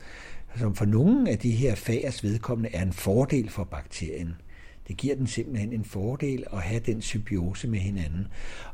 som 0.59 0.75
for 0.75 0.85
nogle 0.85 1.31
af 1.31 1.38
de 1.38 1.50
her 1.50 1.75
fagers 1.75 2.25
vedkommende 2.25 2.71
er 2.73 2.83
en 2.83 2.93
fordel 2.93 3.50
for 3.50 3.64
bakterien. 3.64 4.35
Det 4.88 4.97
giver 4.97 5.14
den 5.14 5.26
simpelthen 5.26 5.73
en 5.73 5.85
fordel 5.85 6.45
at 6.52 6.62
have 6.62 6.81
den 6.87 7.02
symbiose 7.02 7.69
med 7.69 7.79
hinanden. 7.79 8.26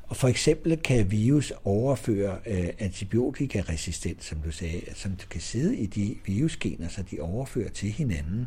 Og 0.02 0.16
for 0.16 0.28
eksempel 0.28 0.76
kan 0.76 1.10
virus 1.10 1.52
overføre 1.64 2.38
øh, 2.46 2.68
antibiotikaresistens, 2.78 4.24
som 4.24 4.38
du 4.38 4.50
sagde, 4.50 4.80
som 4.94 5.12
kan 5.30 5.40
sidde 5.40 5.76
i 5.76 5.86
de 5.86 6.16
virusgener, 6.24 6.88
så 6.88 7.02
de 7.10 7.20
overfører 7.20 7.70
til 7.70 7.90
hinanden. 7.90 8.40
Øh, 8.40 8.46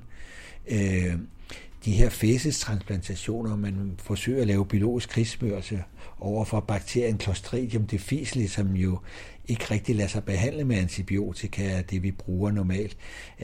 Øh, 0.67 1.13
de 1.85 1.91
her 1.91 2.09
fæsestransplantationer, 2.09 3.55
man 3.55 3.93
forsøger 3.97 4.41
at 4.41 4.47
lave 4.47 4.65
biologisk 4.65 5.09
krigsmørelse 5.09 5.83
over 6.19 6.45
for 6.45 6.59
bakterien 6.59 7.19
Clostridium 7.19 7.87
difficile, 7.87 8.47
som 8.47 8.75
jo 8.75 8.99
ikke 9.47 9.65
rigtig 9.71 9.95
lader 9.95 10.09
sig 10.09 10.23
behandle 10.23 10.63
med 10.63 10.77
antibiotika, 10.77 11.81
det 11.81 12.03
vi 12.03 12.11
bruger 12.11 12.51
normalt. 12.51 12.97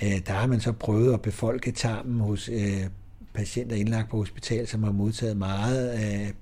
Øh, 0.04 0.20
der 0.28 0.34
har 0.34 0.48
man 0.48 0.60
så 0.60 0.72
prøvet 0.72 1.14
at 1.14 1.22
befolke 1.22 1.72
tarmen 1.72 2.20
hos 2.20 2.50
øh, 2.50 2.84
patienter 3.34 3.76
indlagt 3.76 4.10
på 4.10 4.18
hospital, 4.18 4.68
som 4.68 4.84
har 4.84 4.92
modtaget 4.92 5.38
meget 5.38 5.88
af 5.88 6.34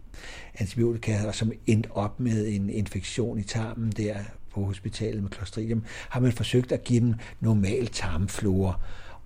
antibiotika, 0.60 1.28
og 1.28 1.36
som 1.36 1.52
endte 1.68 1.92
op 1.92 2.20
med 2.20 2.48
en 2.48 2.70
infektion 2.70 3.40
i 3.40 3.44
tarmen 3.44 3.92
der 3.92 4.16
på 4.54 4.64
hospitalet 4.64 5.24
med 5.24 5.32
Clostridium, 5.32 5.84
har 6.10 6.20
man 6.20 6.32
forsøgt 6.32 6.72
at 6.72 6.84
give 6.84 7.00
dem 7.00 7.14
normal 7.40 7.88
tarmflora. 7.88 8.80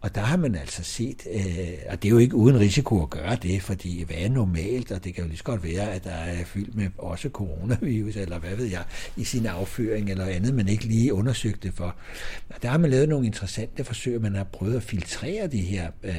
Og 0.07 0.15
der 0.15 0.21
har 0.21 0.37
man 0.37 0.55
altså 0.55 0.83
set, 0.83 1.27
øh, 1.33 1.67
og 1.89 2.03
det 2.03 2.09
er 2.09 2.11
jo 2.11 2.17
ikke 2.17 2.35
uden 2.35 2.59
risiko 2.59 3.03
at 3.03 3.09
gøre 3.09 3.35
det, 3.35 3.61
fordi 3.61 4.03
hvad 4.03 4.15
er 4.17 4.29
normalt, 4.29 4.91
og 4.91 5.03
det 5.03 5.13
kan 5.13 5.23
jo 5.23 5.27
lige 5.27 5.37
så 5.37 5.43
godt 5.43 5.63
være, 5.63 5.91
at 5.91 6.03
der 6.03 6.11
er 6.11 6.45
fyldt 6.45 6.75
med 6.75 6.89
også 6.97 7.29
coronavirus, 7.29 8.15
eller 8.15 8.39
hvad 8.39 8.55
ved 8.55 8.65
jeg, 8.65 8.83
i 9.17 9.23
sin 9.23 9.45
afføring 9.45 10.09
eller 10.09 10.25
andet, 10.25 10.53
man 10.53 10.67
ikke 10.67 10.85
lige 10.85 11.13
undersøgte 11.13 11.67
det 11.67 11.73
for. 11.73 11.95
Og 12.49 12.61
der 12.61 12.69
har 12.69 12.77
man 12.77 12.89
lavet 12.89 13.09
nogle 13.09 13.25
interessante 13.25 13.83
forsøg, 13.83 14.21
man 14.21 14.35
har 14.35 14.43
prøvet 14.43 14.75
at 14.75 14.83
filtrere 14.83 15.47
de 15.47 15.61
her 15.61 15.91
øh, 16.03 16.13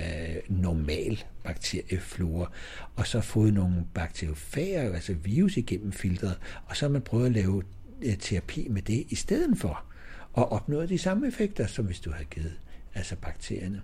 normal 0.48 1.24
bakterieflora, 1.44 2.52
og 2.96 3.06
så 3.06 3.20
fået 3.20 3.54
nogle 3.54 3.84
bakteriofager, 3.94 4.94
altså 4.94 5.12
virus 5.12 5.56
igennem 5.56 5.92
filtret, 5.92 6.38
og 6.66 6.76
så 6.76 6.84
har 6.84 6.90
man 6.92 7.02
prøvet 7.02 7.26
at 7.26 7.32
lave 7.32 7.62
øh, 8.02 8.16
terapi 8.18 8.66
med 8.70 8.82
det 8.82 9.06
i 9.08 9.14
stedet 9.14 9.58
for, 9.58 9.84
og 10.32 10.52
opnået 10.52 10.88
de 10.88 10.98
samme 10.98 11.26
effekter, 11.28 11.66
som 11.66 11.84
hvis 11.84 12.00
du 12.00 12.10
havde 12.10 12.26
givet 12.30 12.52
altså 12.94 13.16
bakterierne. 13.16 13.80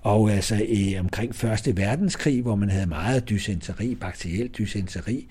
Og 0.00 0.32
altså 0.32 0.64
i, 0.68 0.96
omkring 0.98 1.34
Første 1.34 1.76
Verdenskrig, 1.76 2.42
hvor 2.42 2.54
man 2.54 2.70
havde 2.70 2.86
meget 2.86 3.28
dysenteri, 3.28 3.94
bakteriel 3.94 4.48
dysenteri, 4.58 5.28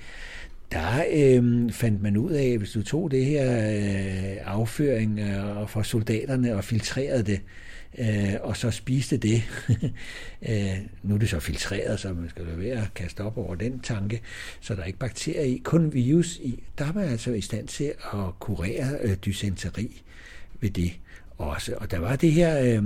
der 0.72 1.04
øh, 1.14 1.72
fandt 1.72 2.02
man 2.02 2.18
ud 2.18 2.32
af, 2.32 2.46
at 2.46 2.58
hvis 2.58 2.72
du 2.72 2.84
tog 2.84 3.12
det 3.12 3.26
her 3.26 3.70
øh, 3.70 4.38
afføring 4.46 5.20
øh, 5.20 5.70
fra 5.70 5.84
soldaterne 5.84 6.56
og 6.56 6.64
filtrerede 6.64 7.24
det, 7.24 7.42
øh, 7.98 8.34
og 8.42 8.58
så 8.58 8.72
spiste 8.72 9.18
det. 9.18 9.44
øh, 10.50 10.78
nu 11.04 11.16
er 11.16 11.20
det 11.20 11.30
så 11.30 11.40
filtreret, 11.40 12.00
så 12.00 12.14
man 12.14 12.30
skal 12.30 12.46
lade 12.46 12.60
være 12.60 12.82
at 12.82 12.94
kaste 12.96 13.22
op 13.22 13.38
over 13.38 13.56
den 13.56 13.80
tanke, 13.80 14.22
så 14.60 14.76
der 14.76 14.82
er 14.82 14.86
ikke 14.86 15.00
bakterier 15.00 15.42
i, 15.42 15.62
kun 15.64 15.94
virus 15.94 16.38
i. 16.38 16.64
Der 16.78 16.86
er 16.86 16.94
man 16.94 17.10
altså 17.10 17.32
i 17.32 17.42
stand 17.42 17.68
til 17.68 17.94
at 18.14 18.40
kurere 18.40 18.98
øh, 19.02 19.16
dysenteri 19.16 20.02
ved 20.60 20.70
det 20.70 20.94
også. 21.38 21.76
Og 21.76 21.92
der 21.92 22.00
var 22.00 22.16
det 22.16 22.32
her 22.32 22.60
øh, 22.60 22.84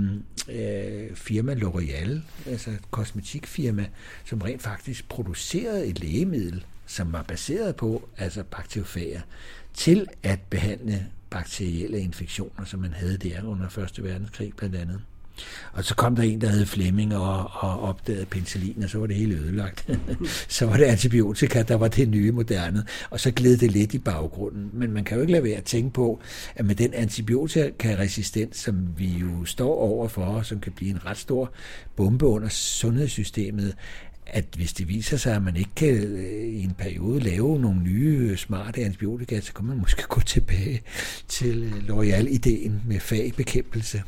øh, 0.48 1.16
firma 1.16 1.54
L'Oreal, 1.54 2.18
altså 2.50 2.70
et 2.70 2.90
kosmetikfirma, 2.90 3.86
som 4.24 4.40
rent 4.40 4.62
faktisk 4.62 5.08
producerede 5.08 5.86
et 5.86 6.00
lægemiddel, 6.00 6.64
som 6.86 7.12
var 7.12 7.22
baseret 7.22 7.76
på 7.76 8.08
altså 8.18 8.42
bakteriofager, 8.42 9.20
til 9.74 10.06
at 10.22 10.40
behandle 10.50 11.06
bakterielle 11.30 12.00
infektioner, 12.00 12.64
som 12.64 12.80
man 12.80 12.92
havde 12.92 13.16
der 13.16 13.42
under 13.44 13.78
1. 13.78 14.04
verdenskrig 14.04 14.52
blandt 14.56 14.76
andet. 14.76 15.00
Og 15.72 15.84
så 15.84 15.94
kom 15.94 16.16
der 16.16 16.22
en, 16.22 16.40
der 16.40 16.48
hed 16.48 16.66
Flemming 16.66 17.16
og, 17.16 17.50
og 17.52 17.80
opdagede 17.80 18.26
penicillin, 18.26 18.82
og 18.82 18.90
så 18.90 18.98
var 18.98 19.06
det 19.06 19.16
hele 19.16 19.34
ødelagt. 19.34 19.90
så 20.48 20.66
var 20.66 20.76
det 20.76 20.84
antibiotika, 20.84 21.62
der 21.62 21.74
var 21.74 21.88
det 21.88 22.08
nye 22.08 22.32
moderne, 22.32 22.84
og 23.10 23.20
så 23.20 23.30
gled 23.30 23.56
det 23.56 23.72
lidt 23.72 23.94
i 23.94 23.98
baggrunden. 23.98 24.70
Men 24.72 24.92
man 24.92 25.04
kan 25.04 25.16
jo 25.16 25.20
ikke 25.20 25.32
lade 25.32 25.44
være 25.44 25.56
at 25.56 25.64
tænke 25.64 25.90
på, 25.90 26.20
at 26.54 26.64
med 26.64 26.74
den 26.74 26.94
antibiotikaresistens, 26.94 28.56
som 28.56 28.88
vi 28.98 29.08
jo 29.08 29.44
står 29.44 29.74
over 29.74 30.08
for, 30.08 30.42
som 30.42 30.60
kan 30.60 30.72
blive 30.72 30.90
en 30.90 31.06
ret 31.06 31.18
stor 31.18 31.52
bombe 31.96 32.26
under 32.26 32.48
sundhedssystemet, 32.48 33.74
at 34.26 34.44
hvis 34.56 34.72
det 34.72 34.88
viser 34.88 35.16
sig, 35.16 35.36
at 35.36 35.42
man 35.42 35.56
ikke 35.56 35.74
kan 35.76 35.94
øh, 35.94 36.44
i 36.44 36.62
en 36.64 36.74
periode 36.78 37.20
lave 37.20 37.60
nogle 37.60 37.82
nye 37.82 38.28
øh, 38.30 38.36
smarte 38.36 38.84
antibiotika, 38.84 39.40
så 39.40 39.52
kan 39.52 39.64
man 39.64 39.78
måske 39.78 40.02
gå 40.02 40.20
tilbage 40.20 40.82
til 41.28 41.62
øh, 41.62 41.72
L'Oreal-ideen 41.72 42.72
med 42.88 43.00
fagbekæmpelse. 43.00 44.02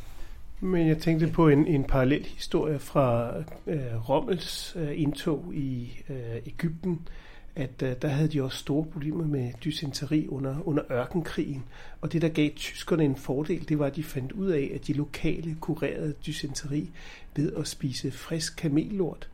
Men 0.61 0.89
jeg 0.89 0.99
tænkte 0.99 1.29
på 1.29 1.49
en, 1.49 1.67
en 1.67 1.85
parallel 1.85 2.27
historie 2.27 2.79
fra 2.79 3.35
øh, 3.67 4.09
Rommels 4.09 4.77
øh, 4.77 5.01
indtog 5.01 5.55
i 5.55 6.03
øh, 6.09 6.37
Ægypten, 6.47 7.09
at 7.57 7.83
øh, 7.83 7.93
der 8.03 8.09
havde 8.09 8.29
de 8.29 8.43
også 8.43 8.59
store 8.59 8.85
problemer 8.85 9.27
med 9.27 9.53
dysenteri 9.65 10.29
under, 10.29 10.69
under 10.69 10.83
ørkenkrigen. 10.93 11.65
Og 12.01 12.13
det, 12.13 12.23
der 12.23 12.29
gav 12.29 12.51
tyskerne 12.57 13.05
en 13.05 13.17
fordel, 13.17 13.69
det 13.69 13.79
var, 13.79 13.87
at 13.87 13.97
de 13.97 14.05
fandt 14.05 14.33
ud 14.33 14.51
af, 14.51 14.71
at 14.75 14.87
de 14.87 14.93
lokale 14.93 15.57
kurerede 15.61 16.15
dysenteri 16.27 16.91
ved 17.37 17.53
at 17.53 17.69
spise 17.69 18.11
frisk 18.11 18.57
kamellort. 18.57 19.29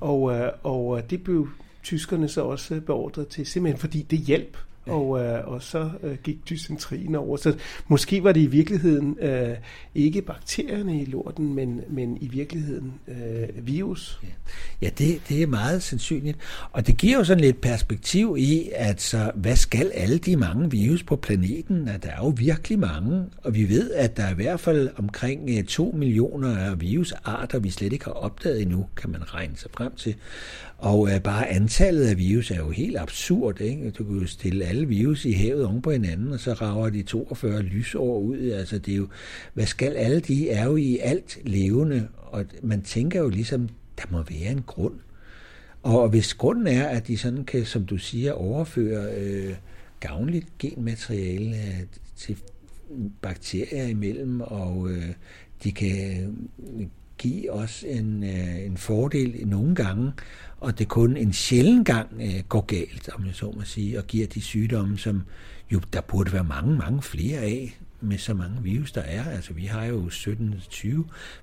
Og, 0.00 0.32
øh, 0.32 0.52
og 0.62 0.98
øh, 0.98 1.10
det 1.10 1.24
blev 1.24 1.48
tyskerne 1.82 2.28
så 2.28 2.42
også 2.42 2.80
beordret 2.80 3.28
til, 3.28 3.46
simpelthen 3.46 3.80
fordi 3.80 4.02
det 4.02 4.18
hjalp 4.18 4.56
og, 4.86 5.24
øh, 5.24 5.48
og 5.48 5.62
så 5.62 5.90
øh, 6.02 6.16
gik 6.24 6.48
dysenterien 6.48 7.14
over. 7.14 7.36
Så 7.36 7.54
måske 7.88 8.24
var 8.24 8.32
det 8.32 8.40
i 8.40 8.46
virkeligheden 8.46 9.18
øh, 9.20 9.56
ikke 9.94 10.22
bakterierne 10.22 11.02
i 11.02 11.04
lorten, 11.04 11.54
men, 11.54 11.80
men 11.88 12.18
i 12.20 12.28
virkeligheden 12.28 12.92
øh, 13.08 13.66
virus. 13.66 14.20
Ja, 14.22 14.28
ja 14.82 14.90
det, 14.98 15.20
det 15.28 15.42
er 15.42 15.46
meget 15.46 15.82
sandsynligt. 15.82 16.38
Og 16.72 16.86
det 16.86 16.96
giver 16.96 17.18
jo 17.18 17.24
sådan 17.24 17.40
lidt 17.40 17.60
perspektiv 17.60 18.36
i, 18.38 18.70
at 18.74 19.02
så, 19.02 19.30
hvad 19.34 19.56
skal 19.56 19.90
alle 19.94 20.18
de 20.18 20.36
mange 20.36 20.70
virus 20.70 21.02
på 21.02 21.16
planeten? 21.16 21.88
At 21.88 22.02
der 22.02 22.10
er 22.10 22.18
jo 22.18 22.32
virkelig 22.36 22.78
mange, 22.78 23.24
og 23.44 23.54
vi 23.54 23.68
ved, 23.68 23.90
at 23.90 24.16
der 24.16 24.22
er 24.22 24.30
i 24.30 24.34
hvert 24.34 24.60
fald 24.60 24.90
omkring 24.96 25.50
øh, 25.58 25.64
2 25.64 25.94
millioner 25.98 26.56
af 26.56 26.80
virusarter, 26.80 27.58
vi 27.58 27.70
slet 27.70 27.92
ikke 27.92 28.04
har 28.04 28.12
opdaget 28.12 28.62
endnu, 28.62 28.86
kan 28.96 29.10
man 29.10 29.34
regne 29.34 29.56
sig 29.56 29.70
frem 29.76 29.94
til. 29.96 30.14
Og 30.78 31.10
øh, 31.10 31.20
bare 31.20 31.48
antallet 31.48 32.06
af 32.06 32.18
virus 32.18 32.50
er 32.50 32.56
jo 32.56 32.70
helt 32.70 32.98
absurd. 32.98 33.60
Ikke? 33.60 33.90
Du 33.90 34.04
kan 34.04 34.18
jo 34.18 34.26
stille 34.26 34.64
alle 34.64 34.75
virus 34.84 35.24
i 35.24 35.32
havet 35.32 35.64
om 35.64 35.82
på 35.82 35.90
hinanden, 35.90 36.32
og 36.32 36.40
så 36.40 36.52
rager 36.52 36.90
de 36.90 37.02
42 37.02 37.62
lysår 37.62 38.18
ud. 38.18 38.50
Altså 38.50 38.78
det 38.78 38.92
er 38.92 38.96
jo, 38.96 39.08
hvad 39.54 39.66
skal 39.66 39.92
alle 39.92 40.20
de 40.20 40.50
er 40.50 40.64
jo 40.64 40.76
i 40.76 40.98
alt 40.98 41.38
levende, 41.42 42.08
og 42.16 42.44
man 42.62 42.82
tænker 42.82 43.20
jo 43.20 43.28
ligesom, 43.28 43.68
der 43.98 44.04
må 44.10 44.22
være 44.22 44.52
en 44.52 44.62
grund. 44.62 44.94
Og 45.82 46.08
hvis 46.08 46.34
grunden 46.34 46.66
er, 46.66 46.86
at 46.86 47.06
de 47.06 47.16
sådan 47.16 47.44
kan, 47.44 47.64
som 47.64 47.86
du 47.86 47.98
siger, 47.98 48.32
overføre 48.32 49.14
øh, 49.14 49.54
gavnligt 50.00 50.58
genmateriale 50.58 51.56
øh, 51.56 51.80
til 52.16 52.38
bakterier 53.22 53.86
imellem, 53.86 54.40
og 54.40 54.90
øh, 54.90 55.12
de 55.64 55.72
kan 55.72 56.36
øh, 56.78 56.86
give 57.18 57.52
os 57.52 57.84
en, 57.88 58.24
øh, 58.24 58.66
en 58.66 58.76
fordel 58.76 59.46
nogle 59.46 59.74
gange, 59.74 60.12
og 60.60 60.78
det 60.78 60.88
kun 60.88 61.16
en 61.16 61.32
sjælden 61.32 61.84
gang 61.84 62.08
øh, 62.20 62.42
går 62.48 62.60
galt, 62.60 63.08
om 63.14 63.26
jeg 63.26 63.34
så 63.34 63.50
må 63.56 63.62
sige, 63.64 63.98
og 63.98 64.06
giver 64.06 64.26
de 64.26 64.40
sygdomme, 64.40 64.98
som 64.98 65.22
jo 65.70 65.80
der 65.92 66.00
burde 66.00 66.32
være 66.32 66.44
mange, 66.44 66.76
mange 66.76 67.02
flere 67.02 67.38
af, 67.38 67.78
med 68.00 68.18
så 68.18 68.34
mange 68.34 68.62
virus, 68.62 68.92
der 68.92 69.00
er. 69.00 69.24
Altså, 69.24 69.52
vi 69.52 69.64
har 69.64 69.84
jo 69.84 70.06
17-20 70.08 70.88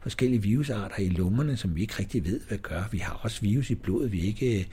forskellige 0.01 0.41
virusarter 0.41 0.99
i 0.99 1.09
lungerne, 1.09 1.57
som 1.57 1.75
vi 1.75 1.81
ikke 1.81 1.95
rigtig 1.99 2.25
ved, 2.25 2.39
hvad 2.47 2.57
gør. 2.57 2.83
Vi 2.91 2.97
har 2.97 3.19
også 3.21 3.41
virus 3.41 3.69
i 3.69 3.75
blodet, 3.75 4.11
vi 4.11 4.19
ikke 4.19 4.59
øh, 4.59 4.65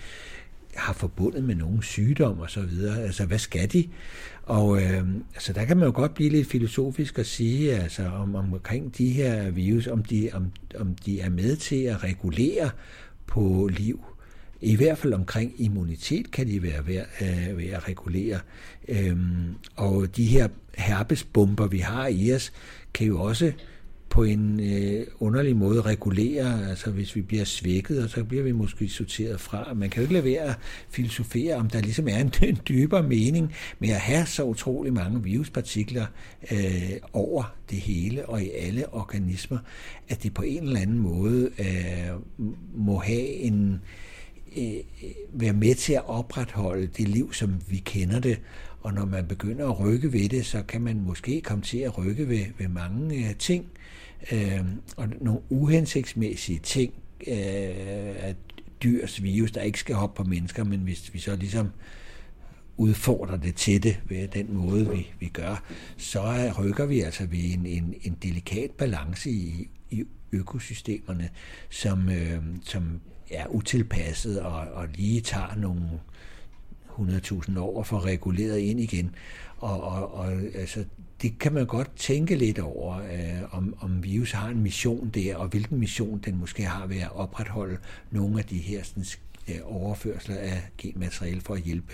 har 0.74 0.92
forbundet 0.92 1.44
med 1.44 1.54
nogen 1.54 1.82
sygdom 1.82 2.38
og 2.38 2.50
så 2.50 2.60
videre. 2.60 3.02
Altså, 3.02 3.24
hvad 3.24 3.38
skal 3.38 3.72
de? 3.72 3.88
Og 4.42 4.82
øh, 4.82 5.04
altså, 5.34 5.52
der 5.52 5.64
kan 5.64 5.76
man 5.76 5.86
jo 5.86 5.92
godt 5.94 6.14
blive 6.14 6.30
lidt 6.30 6.48
filosofisk 6.48 7.18
og 7.18 7.26
sige, 7.26 7.74
altså, 7.74 8.06
om, 8.06 8.34
omkring 8.34 8.98
de 8.98 9.08
her 9.08 9.50
virus, 9.50 9.86
om 9.86 10.04
de, 10.04 10.30
om, 10.32 10.52
om 10.80 10.94
de 10.94 11.20
er 11.20 11.30
med 11.30 11.56
til 11.56 11.82
at 11.82 12.04
regulere 12.04 12.70
på 13.26 13.70
liv. 13.72 14.04
I 14.60 14.76
hvert 14.76 14.98
fald 14.98 15.12
omkring 15.12 15.52
immunitet 15.58 16.30
kan 16.30 16.46
de 16.46 16.62
være 16.62 16.86
ved, 16.86 17.02
øh, 17.20 17.58
ved 17.58 17.66
at 17.66 17.88
regulere. 17.88 18.40
Øhm, 18.88 19.54
og 19.76 20.16
de 20.16 20.26
her 20.26 20.48
herpesbomber, 20.74 21.66
vi 21.66 21.78
har 21.78 22.06
i 22.06 22.34
os, 22.34 22.52
kan 22.94 23.06
jo 23.06 23.22
også 23.22 23.52
på 24.10 24.22
en 24.22 24.60
øh, 24.60 25.06
underlig 25.20 25.56
måde 25.56 25.80
regulere, 25.80 26.68
altså 26.68 26.90
hvis 26.90 27.16
vi 27.16 27.22
bliver 27.22 27.44
svækket, 27.44 28.04
og 28.04 28.10
så 28.10 28.24
bliver 28.24 28.42
vi 28.42 28.52
måske 28.52 28.88
sorteret 28.88 29.40
fra. 29.40 29.74
Man 29.74 29.90
kan 29.90 30.00
jo 30.00 30.02
ikke 30.02 30.12
lade 30.12 30.24
være 30.24 30.42
at 30.42 30.54
filosofere, 30.88 31.54
om 31.54 31.70
der 31.70 31.80
ligesom 31.80 32.08
er 32.08 32.18
en, 32.18 32.32
en 32.48 32.58
dybere 32.68 33.02
mening 33.02 33.54
med 33.78 33.88
at 33.88 34.00
have 34.00 34.26
så 34.26 34.44
utrolig 34.44 34.92
mange 34.92 35.22
viruspartikler 35.22 36.06
øh, 36.52 36.92
over 37.12 37.54
det 37.70 37.78
hele 37.78 38.28
og 38.28 38.42
i 38.42 38.50
alle 38.50 38.94
organismer, 38.94 39.58
at 40.08 40.22
det 40.22 40.34
på 40.34 40.42
en 40.42 40.62
eller 40.62 40.80
anden 40.80 40.98
måde 40.98 41.50
øh, 41.58 42.46
må 42.74 42.98
have 42.98 43.26
en, 43.26 43.80
øh, 44.56 44.72
være 45.32 45.52
med 45.52 45.74
til 45.74 45.92
at 45.92 46.08
opretholde 46.08 46.86
det 46.86 47.08
liv, 47.08 47.32
som 47.32 47.54
vi 47.68 47.76
kender 47.76 48.20
det. 48.20 48.40
Og 48.80 48.94
når 48.94 49.04
man 49.04 49.26
begynder 49.26 49.68
at 49.68 49.80
rykke 49.80 50.12
ved 50.12 50.28
det, 50.28 50.46
så 50.46 50.62
kan 50.62 50.80
man 50.80 51.00
måske 51.00 51.40
komme 51.40 51.64
til 51.64 51.78
at 51.78 51.98
rykke 51.98 52.28
ved, 52.28 52.44
ved 52.58 52.68
mange 52.68 53.16
øh, 53.16 53.34
ting. 53.34 53.66
Øh, 54.32 54.64
og 54.96 55.08
nogle 55.20 55.40
uhensigtsmæssige 55.48 56.58
ting 56.58 56.92
øh, 57.26 58.24
at 58.24 58.36
dyrs 58.82 59.22
virus, 59.22 59.50
der 59.50 59.60
ikke 59.60 59.78
skal 59.78 59.94
hoppe 59.94 60.16
på 60.16 60.28
mennesker, 60.28 60.64
men 60.64 60.80
hvis 60.80 61.14
vi 61.14 61.18
så 61.18 61.36
ligesom 61.36 61.70
udfordrer 62.76 63.36
det 63.36 63.54
til 63.54 63.82
det 63.82 64.00
ved 64.08 64.28
den 64.28 64.54
måde, 64.56 64.90
vi, 64.90 65.12
vi 65.20 65.28
gør, 65.28 65.64
så 65.96 66.52
rykker 66.58 66.86
vi 66.86 67.00
altså 67.00 67.26
ved 67.26 67.38
en, 67.38 67.66
en, 67.66 67.94
en 68.02 68.16
delikat 68.22 68.70
balance 68.70 69.30
i, 69.30 69.70
i 69.90 70.04
økosystemerne, 70.32 71.30
som, 71.70 72.08
øh, 72.08 72.42
som 72.64 73.00
er 73.30 73.46
utilpasset 73.46 74.40
og, 74.40 74.60
og 74.60 74.88
lige 74.94 75.20
tager 75.20 75.56
nogle 75.56 75.82
100.000 76.88 77.58
år 77.58 77.82
for 77.82 78.06
reguleret 78.06 78.58
ind 78.58 78.80
igen. 78.80 79.14
Og, 79.56 79.82
og, 79.82 80.14
og 80.14 80.32
altså, 80.32 80.84
det 81.22 81.38
kan 81.38 81.52
man 81.52 81.66
godt 81.66 81.96
tænke 81.96 82.34
lidt 82.34 82.58
over, 82.58 82.96
øh, 82.96 83.42
om, 83.50 83.74
om 83.80 84.04
virus 84.04 84.32
har 84.32 84.48
en 84.48 84.62
mission 84.62 85.10
der, 85.14 85.36
og 85.36 85.48
hvilken 85.48 85.78
mission 85.78 86.18
den 86.18 86.36
måske 86.36 86.62
har 86.62 86.86
ved 86.86 87.00
at 87.00 87.12
opretholde 87.14 87.78
nogle 88.10 88.38
af 88.38 88.44
de 88.44 88.58
her 88.58 88.82
sådan, 88.82 89.04
øh, 89.48 89.60
overførsler 89.64 90.36
af 90.36 90.62
genmateriale 90.78 91.40
for 91.40 91.54
at 91.54 91.60
hjælpe 91.60 91.92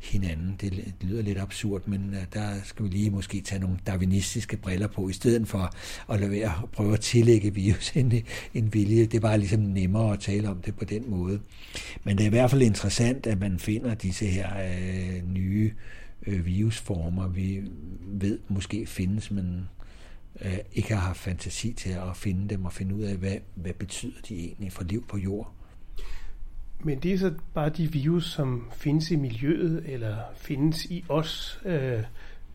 hinanden. 0.00 0.56
Det 0.60 0.94
lyder 1.00 1.22
lidt 1.22 1.38
absurd, 1.38 1.82
men 1.86 2.14
øh, 2.14 2.24
der 2.32 2.62
skal 2.64 2.84
vi 2.84 2.90
lige 2.90 3.10
måske 3.10 3.40
tage 3.40 3.60
nogle 3.60 3.76
darwinistiske 3.86 4.56
briller 4.56 4.86
på, 4.86 5.08
i 5.08 5.12
stedet 5.12 5.48
for 5.48 5.72
at 6.12 6.20
lade 6.20 6.30
være 6.30 6.52
at 6.62 6.70
prøve 6.72 6.92
at 6.92 7.00
tillægge 7.00 7.54
virus 7.54 7.92
en, 7.96 8.12
en 8.54 8.74
vilje. 8.74 9.06
Det 9.06 9.22
var 9.22 9.36
ligesom 9.36 9.60
nemmere 9.60 10.12
at 10.12 10.20
tale 10.20 10.48
om 10.48 10.62
det 10.62 10.76
på 10.76 10.84
den 10.84 11.10
måde. 11.10 11.40
Men 12.04 12.18
det 12.18 12.22
er 12.24 12.26
i 12.26 12.30
hvert 12.30 12.50
fald 12.50 12.62
interessant, 12.62 13.26
at 13.26 13.40
man 13.40 13.58
finder 13.58 13.94
disse 13.94 14.26
her 14.26 14.48
øh, 14.58 15.32
nye 15.34 15.72
øh, 16.26 16.46
virusformer, 16.46 17.28
vi 17.28 17.62
ved 18.00 18.38
måske 18.48 18.86
findes, 18.86 19.30
men 19.30 19.68
øh, 20.40 20.58
ikke 20.72 20.94
har 20.94 21.00
haft 21.00 21.18
fantasi 21.18 21.72
til 21.72 21.90
at 21.90 22.16
finde 22.16 22.48
dem 22.48 22.64
og 22.64 22.72
finde 22.72 22.94
ud 22.94 23.02
af, 23.02 23.16
hvad, 23.16 23.36
hvad 23.54 23.72
betyder 23.72 24.20
de 24.28 24.38
egentlig 24.38 24.72
for 24.72 24.84
liv 24.84 25.06
på 25.06 25.18
jord. 25.18 25.54
Men 26.84 26.98
det 26.98 27.14
er 27.14 27.18
så 27.18 27.34
bare 27.54 27.68
de 27.68 27.92
virus, 27.92 28.32
som 28.32 28.70
findes 28.72 29.10
i 29.10 29.16
miljøet 29.16 29.82
eller 29.86 30.16
findes 30.36 30.84
i 30.84 31.04
os. 31.08 31.60
Øh, 31.64 32.02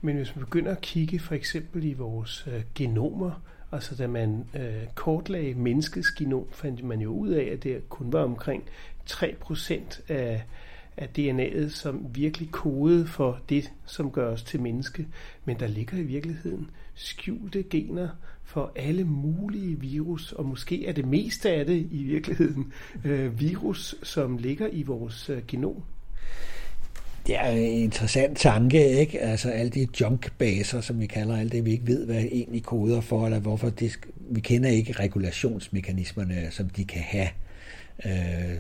men 0.02 0.16
hvis 0.16 0.36
man 0.36 0.46
begynder 0.46 0.72
at 0.72 0.82
kigge 0.82 1.20
for 1.20 1.36
eksempel 1.36 1.84
i 1.84 1.94
vores 1.94 2.48
øh, 2.54 2.62
genomer, 2.76 3.42
altså 3.72 3.96
da 3.96 4.08
man 4.08 4.46
øh, 4.54 4.84
kortlagde 4.96 5.54
menneskets 5.54 6.12
genom, 6.12 6.48
fandt 6.52 6.84
man 6.84 7.02
jo 7.02 7.10
ud 7.10 7.30
af, 7.30 7.50
at 7.54 7.64
det 7.64 7.90
kun 7.90 8.14
var 8.14 8.24
omkring 8.24 8.64
3% 9.10 10.02
af, 10.08 10.44
af 10.98 11.10
DNA'et, 11.18 11.70
som 11.70 12.06
virkelig 12.14 12.52
kode 12.52 13.08
for 13.08 13.40
det, 13.50 13.72
som 13.86 14.12
gør 14.12 14.32
os 14.32 14.44
til 14.44 14.62
menneske. 14.62 15.08
Men 15.46 15.60
der 15.60 15.68
ligger 15.68 15.98
i 15.98 16.04
virkeligheden 16.04 16.70
skjulte 16.96 17.64
gener 17.64 18.10
for 18.44 18.72
alle 18.75 19.04
mulige 19.04 19.80
virus, 19.80 20.32
og 20.32 20.46
måske 20.46 20.88
er 20.88 20.94
det 20.94 21.06
meste 21.06 21.52
af 21.52 21.66
det 21.66 21.88
i 21.92 22.04
virkeligheden 22.04 22.74
øh, 23.06 23.40
virus, 23.40 23.96
som 24.04 24.38
ligger 24.38 24.68
i 24.72 24.84
vores 24.84 25.30
øh, 25.30 25.42
genom. 25.48 25.84
Det 27.28 27.36
er 27.36 27.48
en 27.48 27.82
interessant 27.82 28.38
tanke, 28.38 28.90
ikke? 28.90 29.22
Altså 29.22 29.50
alle 29.50 29.72
de 29.72 29.88
junkbaser, 30.02 30.82
som 30.82 31.00
vi 31.00 31.06
kalder 31.06 31.38
alt 31.38 31.52
det, 31.52 31.66
vi 31.66 31.72
ikke 31.72 31.88
ved, 31.88 32.06
hvad 32.06 32.24
egentlig 32.24 32.64
koder 32.64 33.02
for, 33.02 33.25
eller 33.25 33.40
hvorfor 33.40 33.70
det, 33.70 34.00
vi 34.30 34.40
kender 34.40 34.70
ikke 34.70 34.92
regulationsmekanismerne, 34.92 36.48
som 36.52 36.70
de 36.70 36.86
kan 36.86 37.02
have. 37.02 37.28
Øh, 38.06 38.58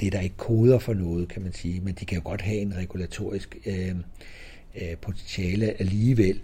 det 0.00 0.06
er 0.06 0.10
der 0.10 0.20
ikke 0.20 0.36
koder 0.36 0.78
for 0.78 0.94
noget, 0.94 1.28
kan 1.28 1.42
man 1.42 1.52
sige, 1.52 1.80
men 1.80 1.94
de 1.94 2.04
kan 2.04 2.16
jo 2.18 2.22
godt 2.24 2.40
have 2.40 2.58
en 2.58 2.76
regulatorisk 2.76 3.56
øh, 3.66 3.94
øh, 4.82 4.96
potentiale 5.00 5.80
alligevel. 5.80 6.40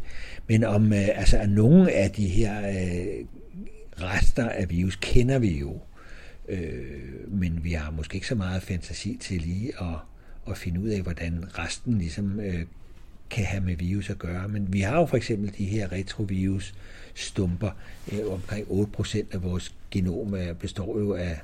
Men 0.48 0.64
om 0.64 0.92
øh, 0.92 1.08
altså, 1.14 1.38
at 1.38 1.48
nogle 1.48 1.92
af 1.92 2.10
de 2.10 2.28
her 2.28 2.68
øh, 2.68 3.24
rester 4.02 4.48
af 4.48 4.70
virus 4.70 4.98
kender 5.00 5.38
vi 5.38 5.58
jo, 5.58 5.78
øh, 6.48 7.28
men 7.28 7.64
vi 7.64 7.72
har 7.72 7.90
måske 7.90 8.14
ikke 8.14 8.26
så 8.26 8.34
meget 8.34 8.62
fantasi 8.62 9.16
til 9.20 9.40
lige 9.40 9.72
at, 9.80 9.96
at 10.50 10.58
finde 10.58 10.80
ud 10.80 10.88
af, 10.88 11.00
hvordan 11.02 11.44
resten 11.58 11.98
ligesom 11.98 12.40
øh, 12.40 12.64
kan 13.30 13.44
have 13.44 13.64
med 13.64 13.76
virus 13.76 14.10
at 14.10 14.18
gøre. 14.18 14.48
Men 14.48 14.72
vi 14.72 14.80
har 14.80 14.98
jo 14.98 15.06
for 15.06 15.16
eksempel 15.16 15.54
de 15.58 15.64
her 15.64 15.92
retrovirus 15.92 16.74
stumper. 17.14 17.70
Øh, 18.12 18.32
omkring 18.32 18.66
8% 18.66 19.18
af 19.32 19.42
vores 19.42 19.74
genom 19.90 20.34
øh, 20.34 20.54
består 20.54 20.98
jo 20.98 21.12
af 21.12 21.40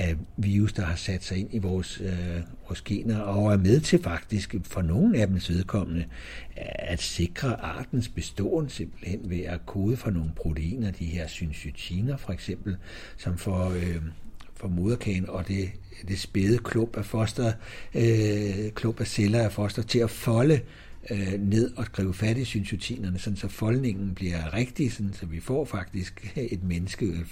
af 0.00 0.16
virus, 0.36 0.72
der 0.72 0.82
har 0.82 0.96
sat 0.96 1.24
sig 1.24 1.38
ind 1.38 1.48
i 1.52 1.58
vores, 1.58 2.00
øh, 2.00 2.40
vores 2.68 2.82
gener, 2.82 3.18
og 3.18 3.52
er 3.52 3.56
med 3.56 3.80
til 3.80 4.02
faktisk 4.02 4.54
for 4.62 4.82
nogle 4.82 5.18
af 5.18 5.26
dem 5.26 5.36
vedkommende 5.48 6.04
at 6.78 7.02
sikre 7.02 7.60
artens 7.60 8.08
beståen 8.08 8.68
simpelthen 8.68 9.30
ved 9.30 9.40
at 9.40 9.66
kode 9.66 9.96
for 9.96 10.10
nogle 10.10 10.30
proteiner, 10.36 10.90
de 10.90 11.04
her 11.04 11.26
syncytiner 11.26 12.16
for 12.16 12.32
eksempel, 12.32 12.76
som 13.16 13.38
får, 13.38 13.70
øh, 13.70 14.02
for 14.56 14.68
moderkagen 14.68 15.28
og 15.28 15.48
det, 15.48 15.70
det 16.08 16.18
spæde 16.18 16.58
klub 16.58 16.96
af 16.96 17.04
foster, 17.04 17.52
øh, 17.94 18.70
klub 18.74 19.00
af 19.00 19.06
celler 19.06 19.42
af 19.42 19.52
foster 19.52 19.82
til 19.82 19.98
at 19.98 20.10
folde 20.10 20.60
øh, 21.10 21.32
ned 21.38 21.72
og 21.76 21.84
skrive 21.84 22.14
fat 22.14 22.38
i 22.38 22.44
syncytinerne, 22.44 23.18
sådan 23.18 23.36
så 23.36 23.48
foldningen 23.48 24.14
bliver 24.14 24.54
rigtig, 24.54 24.92
sådan 24.92 25.12
så 25.12 25.26
vi 25.26 25.40
får 25.40 25.64
faktisk 25.64 26.32
et 26.54 26.62
menneske 26.62 27.26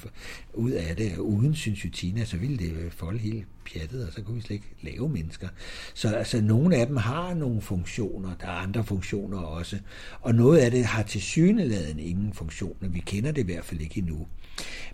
ud 0.55 0.71
af 0.71 0.97
det. 0.97 1.19
Uden 1.19 1.55
syncytiner, 1.55 2.25
så 2.25 2.37
ville 2.37 2.57
det 2.57 2.93
folde 2.93 3.19
helt 3.19 3.47
pjattet, 3.73 4.07
og 4.07 4.13
så 4.13 4.23
kunne 4.23 4.35
vi 4.35 4.41
slet 4.41 4.55
ikke 4.55 4.75
lave 4.83 5.09
mennesker. 5.09 5.49
Så 5.95 6.09
altså, 6.09 6.41
nogle 6.41 6.77
af 6.77 6.87
dem 6.87 6.97
har 6.97 7.35
nogle 7.35 7.61
funktioner, 7.61 8.35
der 8.41 8.47
er 8.47 8.63
andre 8.63 8.85
funktioner 8.85 9.39
også. 9.39 9.79
Og 10.21 10.35
noget 10.35 10.59
af 10.59 10.71
det 10.71 10.85
har 10.85 11.03
til 11.03 11.23
syneladen 11.23 11.99
ingen 11.99 12.33
funktioner. 12.33 12.89
Vi 12.89 13.03
kender 13.07 13.33
det 13.33 13.43
i 13.43 13.45
hvert 13.45 13.65
fald 13.65 13.81
ikke 13.81 13.99
endnu. 13.99 14.27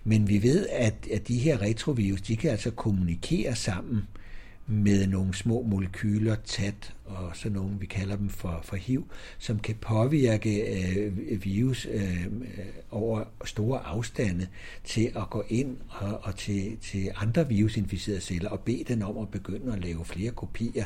Men 0.03 0.29
vi 0.29 0.43
ved, 0.43 0.67
at, 0.71 1.07
at 1.11 1.27
de 1.27 1.37
her 1.37 1.61
retrovirus, 1.61 2.21
de 2.21 2.35
kan 2.35 2.51
altså 2.51 2.71
kommunikere 2.71 3.55
sammen 3.55 4.07
med 4.67 5.07
nogle 5.07 5.33
små 5.33 5.61
molekyler, 5.61 6.35
tæt 6.35 6.94
og 7.05 7.31
så 7.33 7.49
nogle, 7.49 7.79
vi 7.79 7.85
kalder 7.85 8.15
dem 8.15 8.29
for, 8.29 8.59
for 8.63 8.75
HIV, 8.75 9.07
som 9.39 9.59
kan 9.59 9.75
påvirke 9.75 10.61
øh, 10.61 11.43
virus 11.43 11.87
øh, 11.91 12.25
øh, 12.25 12.65
over 12.91 13.23
store 13.45 13.79
afstande 13.79 14.47
til 14.83 15.11
at 15.15 15.29
gå 15.29 15.43
ind 15.49 15.77
og, 15.89 16.19
og 16.23 16.35
til, 16.35 16.77
til 16.81 17.11
andre 17.15 17.47
virusinficerede 17.47 18.21
celler 18.21 18.49
og 18.49 18.59
bede 18.59 18.83
den 18.87 19.01
om 19.01 19.17
at 19.17 19.29
begynde 19.29 19.73
at 19.73 19.81
lave 19.81 20.05
flere 20.05 20.31
kopier. 20.31 20.85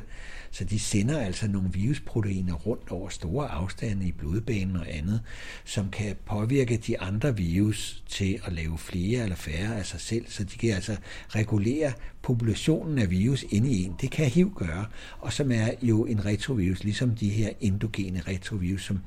Så 0.51 0.63
de 0.63 0.79
sender 0.79 1.19
altså 1.19 1.47
nogle 1.47 1.69
virusproteiner 1.73 2.53
rundt 2.53 2.91
over 2.91 3.09
store 3.09 3.47
afstande 3.47 4.07
i 4.07 4.11
blodbanen 4.11 4.75
og 4.75 4.85
andet, 4.89 5.21
som 5.65 5.89
kan 5.89 6.15
påvirke 6.25 6.77
de 6.77 6.99
andre 6.99 7.37
virus 7.37 8.03
til 8.07 8.41
at 8.45 8.53
lave 8.53 8.77
flere 8.77 9.23
eller 9.23 9.35
færre 9.35 9.77
af 9.77 9.85
sig 9.85 9.99
selv, 9.99 10.25
så 10.27 10.43
de 10.43 10.57
kan 10.57 10.69
altså 10.69 10.95
regulere 11.29 11.91
populationen 12.21 12.97
af 12.97 13.11
virus 13.11 13.45
inde 13.49 13.69
i 13.69 13.83
en. 13.83 13.95
Det 14.01 14.11
kan 14.11 14.25
HIV 14.25 14.53
gøre, 14.55 14.85
og 15.19 15.33
som 15.33 15.51
er 15.51 15.69
jo 15.81 16.05
en 16.09 16.25
retrovirus, 16.25 16.83
ligesom 16.83 17.15
de 17.15 17.29
her 17.29 17.49
endogene 17.61 18.21
retrovirus, 18.27 18.85
som 18.85 18.99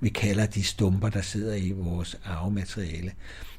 vi 0.00 0.08
kalder 0.08 0.46
de 0.46 0.64
stumper, 0.64 1.08
der 1.08 1.22
sidder 1.22 1.54
i 1.54 1.70
vores 1.70 2.16
arvemateriale. 2.24 3.12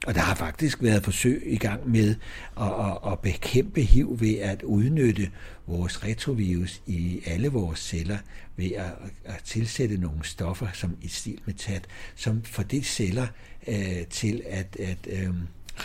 Og 0.08 0.16
der 0.16 0.22
har 0.22 0.36
faktisk 0.36 0.84
været 0.84 1.04
forsøg 1.04 1.44
i 1.46 1.58
gang 1.58 1.90
med 1.90 2.16
at, 2.62 2.68
at, 2.68 3.12
at 3.12 3.20
bekæmpe 3.20 3.82
HIV 3.82 4.20
ved 4.20 4.36
at 4.36 4.64
udnytte 4.64 5.32
vores 5.68 6.04
retrovirus 6.04 6.82
i 6.88 7.22
alle 7.26 7.48
vores 7.48 7.80
celler 7.80 8.18
ved 8.56 8.72
at, 8.72 8.92
at 9.26 9.44
tilsætte 9.44 9.98
nogle 9.98 10.24
stoffer 10.24 10.68
som 10.74 10.98
i 11.02 11.08
stil 11.08 11.40
med 11.46 11.54
tat, 11.54 11.88
som 12.16 12.44
får 12.44 12.64
de 12.64 12.84
celler 12.84 13.28
øh, 13.68 14.08
til 14.10 14.42
at, 14.46 14.78
at 14.80 15.08
øh, 15.10 15.30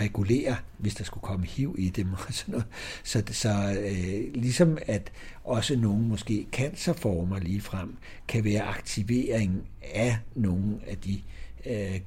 regulere, 0.00 0.56
hvis 0.78 0.94
der 0.94 1.04
skulle 1.04 1.22
komme 1.22 1.46
hiv 1.46 1.74
i 1.78 1.88
dem 1.88 2.12
og 2.12 2.32
sådan 2.34 2.52
noget. 2.52 2.66
Så, 3.04 3.22
så 3.30 3.78
øh, 3.80 4.34
ligesom 4.34 4.78
at 4.86 5.12
også 5.44 5.76
nogle 5.76 6.02
måske 6.02 6.46
cancerformer 6.52 7.38
lige 7.38 7.60
frem 7.60 7.96
kan 8.28 8.44
være 8.44 8.62
aktivering 8.62 9.68
af 9.94 10.18
nogle 10.34 10.78
af 10.86 10.96
de 10.96 11.20
øh, 11.66 12.00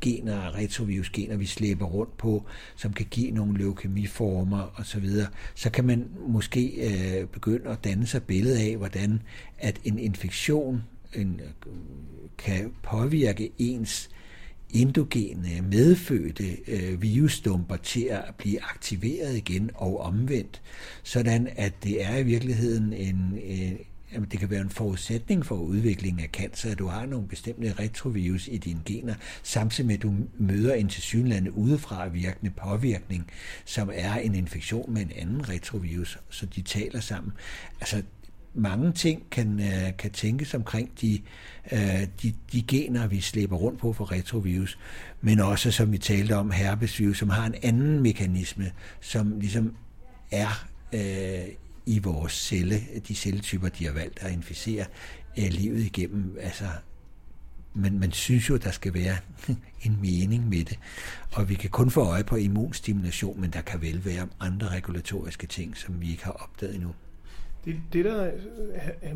gener, 0.00 0.54
retrovirusgener, 0.54 1.36
vi 1.36 1.46
slæber 1.46 1.86
rundt 1.86 2.16
på, 2.16 2.46
som 2.76 2.92
kan 2.92 3.06
give 3.10 3.30
nogle 3.30 3.58
leukemiformer 3.58 4.74
osv., 4.76 5.10
så, 5.10 5.26
så 5.54 5.70
kan 5.70 5.84
man 5.84 6.08
måske 6.26 6.66
øh, 6.66 7.26
begynde 7.26 7.70
at 7.70 7.84
danne 7.84 8.06
sig 8.06 8.22
billede 8.22 8.60
af, 8.60 8.76
hvordan 8.76 9.22
at 9.58 9.80
en 9.84 9.98
infektion 9.98 10.82
en, 11.14 11.40
øh, 11.40 11.72
kan 12.38 12.72
påvirke 12.82 13.50
ens 13.58 14.10
endogene 14.72 15.62
medfødte 15.70 16.56
øh, 16.66 17.02
virusstumper 17.02 17.76
til 17.76 18.04
at 18.10 18.34
blive 18.38 18.62
aktiveret 18.62 19.36
igen 19.36 19.70
og 19.74 20.00
omvendt, 20.00 20.62
sådan 21.02 21.48
at 21.56 21.72
det 21.84 22.04
er 22.04 22.16
i 22.16 22.22
virkeligheden 22.22 22.92
en, 22.92 23.38
en 23.44 23.78
jamen, 24.12 24.28
det 24.30 24.40
kan 24.40 24.50
være 24.50 24.60
en 24.60 24.70
forudsætning 24.70 25.46
for 25.46 25.54
udviklingen 25.54 26.22
af 26.22 26.28
cancer, 26.32 26.70
at 26.70 26.78
du 26.78 26.86
har 26.86 27.06
nogle 27.06 27.28
bestemte 27.28 27.74
retrovirus 27.78 28.48
i 28.48 28.56
dine 28.56 28.80
gener, 28.84 29.14
samtidig 29.42 29.86
med 29.86 29.94
at 29.94 30.02
du 30.02 30.14
møder 30.38 30.74
en 30.74 30.88
tilsyneladende 30.88 31.52
udefra 31.52 32.08
virkende 32.08 32.50
påvirkning, 32.50 33.30
som 33.64 33.90
er 33.94 34.14
en 34.14 34.34
infektion 34.34 34.94
med 34.94 35.02
en 35.02 35.12
anden 35.16 35.48
retrovirus, 35.48 36.18
så 36.30 36.46
de 36.46 36.62
taler 36.62 37.00
sammen. 37.00 37.32
Altså, 37.80 38.02
mange 38.54 38.92
ting 38.92 39.30
kan, 39.30 39.60
øh, 39.60 39.96
kan 39.98 40.10
tænkes 40.10 40.54
omkring 40.54 40.90
de, 41.00 41.20
øh, 41.72 42.06
de, 42.22 42.34
de 42.52 42.62
gener, 42.62 43.06
vi 43.06 43.20
slæber 43.20 43.56
rundt 43.56 43.78
på 43.78 43.92
for 43.92 44.12
retrovirus, 44.12 44.78
men 45.20 45.40
også, 45.40 45.70
som 45.70 45.92
vi 45.92 45.98
talte 45.98 46.36
om, 46.36 46.50
herpesvirus, 46.50 47.18
som 47.18 47.30
har 47.30 47.46
en 47.46 47.54
anden 47.62 48.00
mekanisme, 48.00 48.72
som 49.00 49.40
ligesom 49.40 49.74
er 50.30 50.66
øh, 50.92 51.48
i 51.86 51.98
vores 51.98 52.32
celle, 52.32 52.80
de 53.08 53.14
celletyper, 53.14 53.68
de 53.68 53.86
har 53.86 53.92
valgt 53.92 54.22
at 54.22 54.32
inficere 54.32 54.84
øh, 55.38 55.48
livet 55.50 55.80
igennem. 55.80 56.36
Altså, 56.40 56.64
men 57.74 57.98
man 57.98 58.12
synes 58.12 58.48
jo, 58.48 58.56
der 58.56 58.70
skal 58.70 58.94
være 58.94 59.16
en 59.86 59.98
mening 60.00 60.48
med 60.48 60.64
det. 60.64 60.78
Og 61.32 61.48
vi 61.48 61.54
kan 61.54 61.70
kun 61.70 61.90
få 61.90 62.00
øje 62.00 62.24
på 62.24 62.36
immunstimulation, 62.36 63.40
men 63.40 63.50
der 63.50 63.60
kan 63.60 63.82
vel 63.82 64.04
være 64.04 64.28
andre 64.40 64.68
regulatoriske 64.68 65.46
ting, 65.46 65.76
som 65.76 66.00
vi 66.00 66.10
ikke 66.10 66.24
har 66.24 66.32
opdaget 66.32 66.74
endnu. 66.74 66.94
Det, 67.64 67.80
det 67.92 68.04
der 68.04 68.30
er 69.02 69.14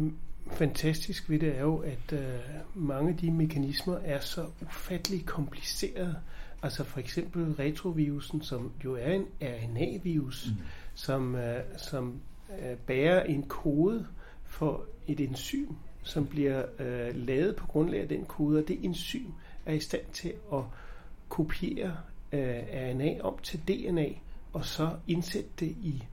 fantastisk 0.51 1.31
ved 1.31 1.39
det, 1.39 1.57
er 1.57 1.61
jo, 1.61 1.77
at 1.77 2.13
uh, 2.13 2.87
mange 2.87 3.11
af 3.11 3.17
de 3.17 3.31
mekanismer 3.31 3.97
er 4.05 4.21
så 4.21 4.47
ufattelig 4.63 5.27
komplicerede. 5.27 6.17
Altså 6.63 6.85
for 6.85 7.01
eksempel 7.01 7.53
retrovirusen, 7.53 8.43
som 8.43 8.73
jo 8.85 8.95
er 8.95 9.13
en 9.13 9.27
RNA-virus, 9.43 10.47
mm. 10.47 10.63
som, 10.95 11.35
uh, 11.35 11.41
som 11.77 12.21
uh, 12.49 12.79
bærer 12.87 13.23
en 13.23 13.43
kode 13.43 14.07
for 14.45 14.85
et 15.07 15.21
enzym, 15.21 15.69
som 16.03 16.27
bliver 16.27 16.65
lavet 17.13 17.57
på 17.57 17.67
grundlag 17.67 18.01
af 18.01 18.09
den 18.09 18.25
kode, 18.25 18.59
og 18.59 18.69
det 18.69 18.85
enzym 18.85 19.27
er 19.67 19.73
i 19.73 19.81
stand 19.81 20.03
til 20.13 20.33
at 20.53 20.63
kopiere 21.29 21.97
RNA 22.33 23.21
om 23.21 23.39
til 23.43 23.61
DNA, 23.69 24.09
og 24.53 24.65
så 24.65 24.91
indsætte 25.07 25.51
det 25.61 25.67
i 25.67 26.05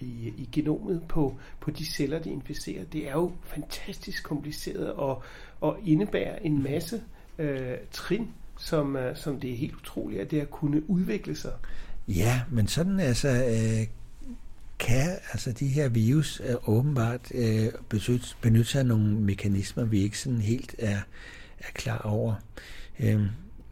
i, 0.00 0.32
i 0.36 0.48
genomet 0.52 1.02
på, 1.08 1.36
på 1.60 1.70
de 1.70 1.86
celler, 1.86 2.18
de 2.18 2.30
inficerer. 2.30 2.84
Det 2.84 3.08
er 3.08 3.12
jo 3.12 3.32
fantastisk 3.44 4.24
kompliceret 4.24 4.92
og, 4.92 5.22
og 5.60 5.78
indebærer 5.84 6.38
en 6.38 6.62
masse 6.62 7.02
øh, 7.38 7.74
trin, 7.90 8.28
som, 8.58 8.96
øh, 8.96 9.16
som 9.16 9.40
det 9.40 9.52
er 9.52 9.56
helt 9.56 9.74
utroligt, 9.74 10.20
at 10.20 10.30
det 10.30 10.38
har 10.38 10.46
kunnet 10.46 10.84
udvikle 10.88 11.36
sig. 11.36 11.52
Ja, 12.08 12.40
men 12.50 12.66
sådan 12.66 13.00
altså... 13.00 13.28
Øh 13.28 13.86
kan 14.78 15.10
altså 15.32 15.52
de 15.52 15.66
her 15.66 15.88
virus 15.88 16.42
øh, 16.44 16.54
åbenbart 16.66 17.32
øh, 17.34 17.68
benytte 18.40 18.70
sig 18.70 18.78
af 18.78 18.86
nogle 18.86 19.20
mekanismer, 19.20 19.84
vi 19.84 20.00
ikke 20.00 20.18
sådan 20.18 20.40
helt 20.40 20.74
er, 20.78 20.98
er 21.58 21.72
klar 21.74 21.98
over. 21.98 22.34
Øh, 23.00 23.20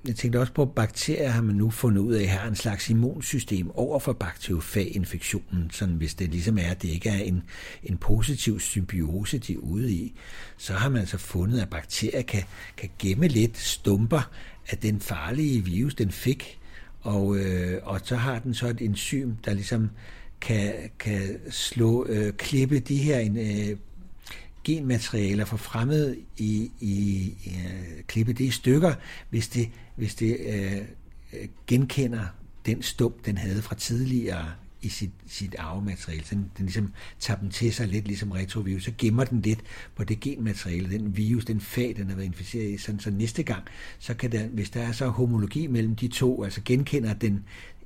jeg 0.09 0.17
tænkte 0.17 0.40
også 0.40 0.53
på, 0.53 0.62
at 0.62 0.73
bakterier 0.73 1.29
har 1.29 1.43
man 1.43 1.57
nu 1.57 1.71
fundet 1.71 2.01
ud 2.03 2.14
af, 2.14 2.29
har 2.29 2.49
en 2.49 2.55
slags 2.55 2.90
immunsystem 2.90 3.71
over 3.71 3.99
for 3.99 4.12
bakteriofaginfektionen, 4.12 5.71
sådan 5.71 5.95
hvis 5.95 6.14
det 6.14 6.31
ligesom 6.31 6.59
er, 6.59 6.71
at 6.71 6.83
det 6.83 6.88
ikke 6.88 7.09
er 7.09 7.19
en, 7.19 7.43
en 7.83 7.97
positiv 7.97 8.61
symbiose, 8.61 9.38
de 9.38 9.53
er 9.53 9.59
ude 9.59 9.93
i, 9.93 10.14
så 10.57 10.73
har 10.73 10.88
man 10.88 11.01
altså 11.01 11.19
fundet, 11.19 11.61
at 11.61 11.71
bakterier 11.71 12.23
kan, 12.23 12.43
kan 12.77 12.90
gemme 12.99 13.29
lidt 13.29 13.59
stumper 13.59 14.31
af 14.69 14.79
den 14.79 15.01
farlige 15.01 15.64
virus, 15.64 15.95
den 15.95 16.11
fik, 16.11 16.59
og, 17.01 17.37
øh, 17.37 17.81
og 17.83 18.01
så 18.05 18.17
har 18.17 18.38
den 18.38 18.55
så 18.55 18.69
et 18.69 18.81
enzym, 18.81 19.33
der 19.45 19.55
ligesom 19.55 19.90
kan, 20.40 20.75
kan 20.99 21.40
slå, 21.51 22.07
øh, 22.07 22.33
klippe 22.33 22.81
de 22.81 22.97
her 22.97 23.21
øh, 23.21 23.77
genmaterialer 24.64 25.44
for 25.44 25.57
fremmed 25.57 26.16
i, 26.37 26.70
i, 26.81 26.94
i 27.44 27.48
øh, 27.48 28.03
klippe 28.07 28.33
det 28.33 28.44
i 28.44 28.50
stykker, 28.50 28.94
hvis 29.31 29.48
det, 29.48 29.70
hvis 29.96 30.14
det 30.14 30.37
øh, 30.40 30.77
øh, 31.33 31.48
genkender 31.66 32.24
den 32.66 32.83
stump, 32.83 33.27
den 33.27 33.38
havde 33.38 33.62
fra 33.62 33.74
tidligere 33.74 34.50
i 34.83 34.88
sit, 34.88 35.11
sit 35.27 35.55
arvemateriale. 35.59 36.24
Så 36.24 36.35
den, 36.35 36.50
den 36.59 36.66
ligesom 36.66 36.92
tager 37.20 37.40
dem 37.40 37.50
til 37.50 37.74
sig 37.74 37.88
lidt 37.88 38.07
ligesom 38.07 38.31
retrovirus. 38.31 38.85
Så 38.85 38.92
gemmer 38.98 39.24
den 39.24 39.40
lidt 39.40 39.61
på 39.96 40.05
det 40.05 40.20
genmateriale, 40.20 40.98
den 40.98 41.16
virus, 41.16 41.44
den 41.44 41.61
fag, 41.61 41.94
den 41.96 42.09
har 42.09 42.16
været 42.16 42.27
inficeret 42.27 42.70
i. 42.70 42.77
Sådan, 42.77 43.00
så 43.00 43.11
næste 43.11 43.42
gang, 43.42 43.64
så 43.98 44.14
kan 44.14 44.33
der, 44.33 44.46
hvis 44.46 44.70
der 44.70 44.83
er 44.83 44.92
så 44.92 45.09
homologi 45.09 45.66
mellem 45.66 45.96
de 45.96 46.09
to, 46.09 46.42
altså 46.44 46.61
genkender 46.64 47.14
den, 47.14 47.44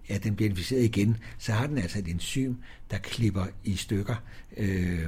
at 0.09 0.25
den 0.25 0.37
bliver 0.37 0.51
inficeret 0.51 0.85
igen, 0.85 1.17
så 1.39 1.53
har 1.53 1.67
den 1.67 1.79
altså 1.79 1.99
et 1.99 2.09
enzym, 2.09 2.55
der 2.91 2.99
klipper 2.99 3.47
i 3.65 3.77
stykker 3.77 4.15
øh, 4.57 5.07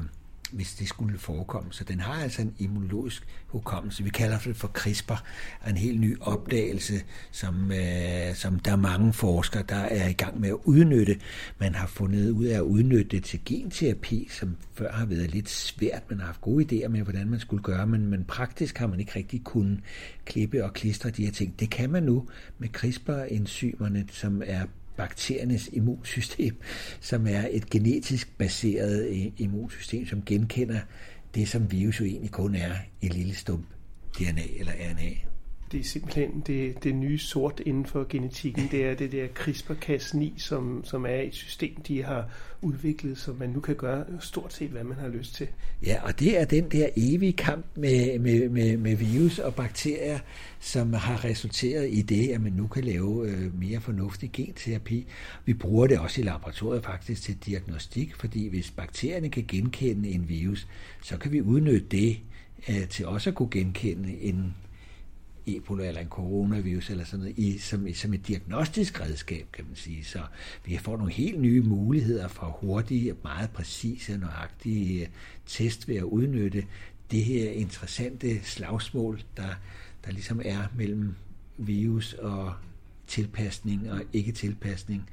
hvis 0.52 0.74
det 0.74 0.88
skulle 0.88 1.18
forekomme. 1.18 1.72
Så 1.72 1.84
den 1.84 2.00
har 2.00 2.22
altså 2.22 2.42
en 2.42 2.54
immunologisk 2.58 3.26
hukommelse. 3.46 4.04
Vi 4.04 4.10
kalder 4.10 4.38
det 4.38 4.56
for 4.56 4.68
CRISPR, 4.68 5.24
en 5.68 5.76
helt 5.76 6.00
ny 6.00 6.20
opdagelse, 6.20 6.94
som, 7.30 7.72
øh, 7.72 8.34
som 8.34 8.58
der 8.58 8.72
er 8.72 8.76
mange 8.76 9.12
forskere, 9.12 9.62
der 9.68 9.76
er 9.76 10.08
i 10.08 10.12
gang 10.12 10.40
med 10.40 10.48
at 10.48 10.56
udnytte. 10.64 11.20
Man 11.58 11.74
har 11.74 11.86
fundet 11.86 12.30
ud 12.30 12.44
af 12.44 12.56
at 12.56 12.60
udnytte 12.60 13.16
det 13.16 13.24
til 13.24 13.40
genterapi, 13.44 14.28
som 14.30 14.56
før 14.74 14.92
har 14.92 15.06
været 15.06 15.30
lidt 15.30 15.48
svært. 15.48 16.02
Man 16.10 16.18
har 16.18 16.26
haft 16.26 16.40
gode 16.40 16.64
idéer 16.64 16.88
med, 16.88 17.02
hvordan 17.02 17.30
man 17.30 17.40
skulle 17.40 17.62
gøre, 17.62 17.86
men, 17.86 18.06
men 18.06 18.24
praktisk 18.24 18.78
har 18.78 18.86
man 18.86 19.00
ikke 19.00 19.12
rigtig 19.16 19.44
kunnet 19.44 19.80
klippe 20.24 20.64
og 20.64 20.72
klistre 20.72 21.10
de 21.10 21.24
her 21.24 21.32
ting. 21.32 21.60
Det 21.60 21.70
kan 21.70 21.90
man 21.90 22.02
nu 22.02 22.28
med 22.58 22.68
CRISPR-enzymerne, 22.68 24.04
som 24.12 24.42
er 24.46 24.66
bakteriernes 25.00 25.68
immunsystem, 25.72 26.56
som 27.00 27.26
er 27.26 27.48
et 27.50 27.70
genetisk 27.70 28.38
baseret 28.38 29.08
øh, 29.08 29.32
immunsystem, 29.38 30.06
som 30.06 30.22
genkender 30.22 30.80
det, 31.34 31.48
som 31.48 31.72
virus 31.72 32.00
jo 32.00 32.04
egentlig 32.04 32.30
kun 32.30 32.54
er 32.54 32.74
et 33.02 33.14
lille 33.14 33.34
stump 33.34 33.66
DNA 34.18 34.42
eller 34.58 34.72
RNA 34.72 35.10
det 35.72 35.80
er 35.80 35.84
simpelthen 35.84 36.42
det, 36.46 36.84
det 36.84 36.94
nye 36.94 37.18
sort 37.18 37.60
inden 37.66 37.86
for 37.86 38.06
genetikken. 38.08 38.68
Det 38.70 38.84
er 38.84 38.94
det 38.94 39.12
der 39.12 39.26
CRISPR-Cas9, 39.26 40.38
som, 40.38 40.84
som 40.84 41.06
er 41.06 41.20
et 41.20 41.34
system, 41.34 41.82
de 41.82 42.02
har 42.02 42.28
udviklet, 42.62 43.18
så 43.18 43.32
man 43.32 43.50
nu 43.50 43.60
kan 43.60 43.74
gøre 43.74 44.04
stort 44.20 44.52
set, 44.52 44.70
hvad 44.70 44.84
man 44.84 44.96
har 44.98 45.08
lyst 45.08 45.34
til. 45.34 45.48
Ja, 45.86 45.96
og 46.02 46.20
det 46.20 46.40
er 46.40 46.44
den 46.44 46.68
der 46.68 46.88
evige 46.96 47.32
kamp 47.32 47.66
med, 47.74 48.18
med, 48.18 48.48
med, 48.48 48.76
med 48.76 48.96
virus 48.96 49.38
og 49.38 49.54
bakterier, 49.54 50.18
som 50.60 50.92
har 50.92 51.24
resulteret 51.24 51.88
i 51.90 52.02
det, 52.02 52.28
at 52.28 52.40
man 52.40 52.52
nu 52.52 52.66
kan 52.66 52.84
lave 52.84 53.28
øh, 53.28 53.60
mere 53.60 53.80
fornuftig 53.80 54.30
genterapi. 54.32 55.06
Vi 55.44 55.54
bruger 55.54 55.86
det 55.86 55.98
også 55.98 56.20
i 56.20 56.24
laboratoriet 56.24 56.84
faktisk 56.84 57.22
til 57.22 57.36
diagnostik, 57.46 58.14
fordi 58.14 58.48
hvis 58.48 58.70
bakterierne 58.70 59.28
kan 59.28 59.44
genkende 59.48 60.08
en 60.08 60.28
virus, 60.28 60.66
så 61.02 61.16
kan 61.16 61.32
vi 61.32 61.42
udnytte 61.42 61.86
det 61.90 62.18
øh, 62.68 62.88
til 62.88 63.06
også 63.06 63.30
at 63.30 63.36
kunne 63.36 63.50
genkende 63.50 64.20
en 64.20 64.54
Ebola 65.56 65.88
eller 65.88 66.00
en 66.00 66.08
coronavirus 66.08 66.90
eller 66.90 67.04
sådan 67.04 67.18
noget, 67.18 67.38
i, 67.38 67.58
som, 67.58 67.94
som 67.94 68.14
et 68.14 68.28
diagnostisk 68.28 69.00
redskab, 69.00 69.46
kan 69.52 69.64
man 69.68 69.76
sige. 69.76 70.04
Så 70.04 70.18
vi 70.64 70.78
får 70.78 70.96
nogle 70.96 71.12
helt 71.12 71.40
nye 71.40 71.62
muligheder 71.62 72.28
for 72.28 72.58
hurtige, 72.60 73.14
meget 73.24 73.50
præcise 73.50 74.12
og 74.12 74.18
nøjagtige 74.18 75.00
øh, 75.00 75.08
test 75.46 75.88
ved 75.88 75.96
at 75.96 76.02
udnytte 76.02 76.64
det 77.10 77.24
her 77.24 77.50
interessante 77.50 78.44
slagsmål, 78.44 79.22
der, 79.36 79.54
der 80.04 80.12
ligesom 80.12 80.40
er 80.44 80.62
mellem 80.76 81.14
virus 81.58 82.12
og 82.12 82.54
tilpasning 83.06 83.92
og 83.92 84.02
ikke 84.12 84.32
tilpasning. 84.32 85.10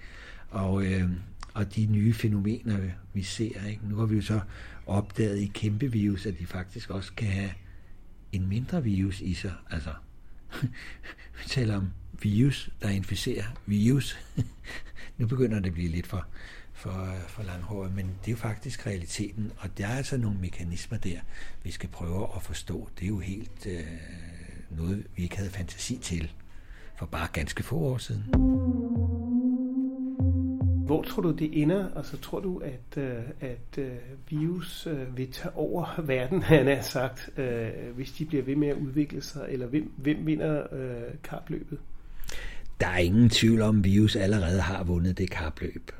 Og, 0.49 0.85
øh, 0.85 1.09
og 1.53 1.75
de 1.75 1.85
nye 1.85 2.13
fænomener, 2.13 2.79
vi 3.13 3.23
ser. 3.23 3.65
Ikke? 3.69 3.81
Nu 3.89 3.95
har 3.95 4.05
vi 4.05 4.15
jo 4.15 4.21
så 4.21 4.39
opdaget 4.85 5.37
i 5.37 5.51
kæmpe 5.53 5.91
virus, 5.91 6.25
at 6.25 6.39
de 6.39 6.45
faktisk 6.45 6.89
også 6.89 7.13
kan 7.13 7.27
have 7.27 7.51
en 8.31 8.47
mindre 8.47 8.83
virus 8.83 9.21
i 9.21 9.33
sig. 9.33 9.53
Altså 9.69 9.89
vi 11.41 11.47
taler 11.47 11.77
om 11.77 11.89
virus, 12.21 12.69
der 12.81 12.89
inficerer 12.89 13.43
virus. 13.65 14.17
nu 15.17 15.27
begynder 15.27 15.59
det 15.59 15.67
at 15.67 15.73
blive 15.73 15.89
lidt 15.89 16.07
for, 16.07 16.25
for, 16.73 17.15
for 17.27 17.43
langhåret, 17.43 17.95
men 17.95 18.05
det 18.05 18.27
er 18.27 18.31
jo 18.31 18.37
faktisk 18.37 18.87
realiteten, 18.87 19.51
og 19.57 19.77
der 19.77 19.87
er 19.87 19.97
altså 19.97 20.17
nogle 20.17 20.39
mekanismer 20.39 20.97
der, 20.97 21.19
vi 21.63 21.71
skal 21.71 21.89
prøve 21.89 22.27
at 22.35 22.43
forstå. 22.43 22.89
Det 22.99 23.03
er 23.03 23.09
jo 23.09 23.19
helt 23.19 23.65
øh, 23.65 23.83
noget, 24.69 25.07
vi 25.15 25.23
ikke 25.23 25.37
havde 25.37 25.49
fantasi 25.49 25.97
til 25.97 26.31
for 26.95 27.05
bare 27.05 27.27
ganske 27.33 27.63
få 27.63 27.75
år 27.75 27.97
siden. 27.97 29.43
Hvor 30.87 31.03
tror 31.03 31.21
du, 31.21 31.31
det 31.31 31.61
ender? 31.61 31.87
Altså, 31.95 32.17
tror 32.17 32.39
du, 32.39 32.57
at, 32.57 33.03
øh, 33.03 33.13
at 33.41 33.77
øh, 33.77 33.91
virus 34.29 34.87
øh, 34.87 35.17
vil 35.17 35.31
tage 35.31 35.55
over 35.55 36.01
verden, 36.01 36.43
han 36.53 36.67
har 36.67 36.81
sagt, 36.81 37.29
hvis 37.95 38.11
de 38.11 38.25
bliver 38.25 38.43
ved 38.43 38.55
med 38.55 38.67
at 38.67 38.77
udvikle 38.77 39.21
sig? 39.21 39.45
Eller 39.49 39.67
hvem, 39.67 39.91
hvem 39.97 40.25
vinder 40.25 40.63
kapløbet? 41.23 41.77
Der 42.79 42.87
er 42.87 42.97
ingen 42.97 43.29
tvivl 43.29 43.61
om, 43.61 43.77
at 43.77 43.83
virus 43.83 44.15
allerede 44.15 44.61
har 44.61 44.83
vundet 44.83 45.17
det 45.17 45.29
kapløb. 45.29 45.91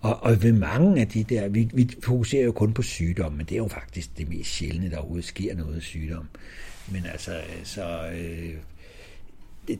Og, 0.00 0.22
og 0.22 0.42
ved 0.42 0.52
mange 0.52 1.00
af 1.00 1.08
de 1.08 1.24
der, 1.24 1.48
vi, 1.48 1.70
vi 1.74 1.90
fokuserer 2.02 2.44
jo 2.44 2.52
kun 2.52 2.74
på 2.74 2.82
sygdom, 2.82 3.32
men 3.32 3.46
det 3.46 3.52
er 3.52 3.56
jo 3.56 3.68
faktisk 3.68 4.18
det 4.18 4.28
mest 4.28 4.50
sjældne, 4.50 4.90
der 4.90 4.96
overhovedet 4.96 5.24
sker 5.24 5.54
noget 5.54 5.82
sygdom. 5.82 6.28
Men 6.92 7.06
altså, 7.06 7.40
så, 7.64 8.10
øh, 8.14 8.54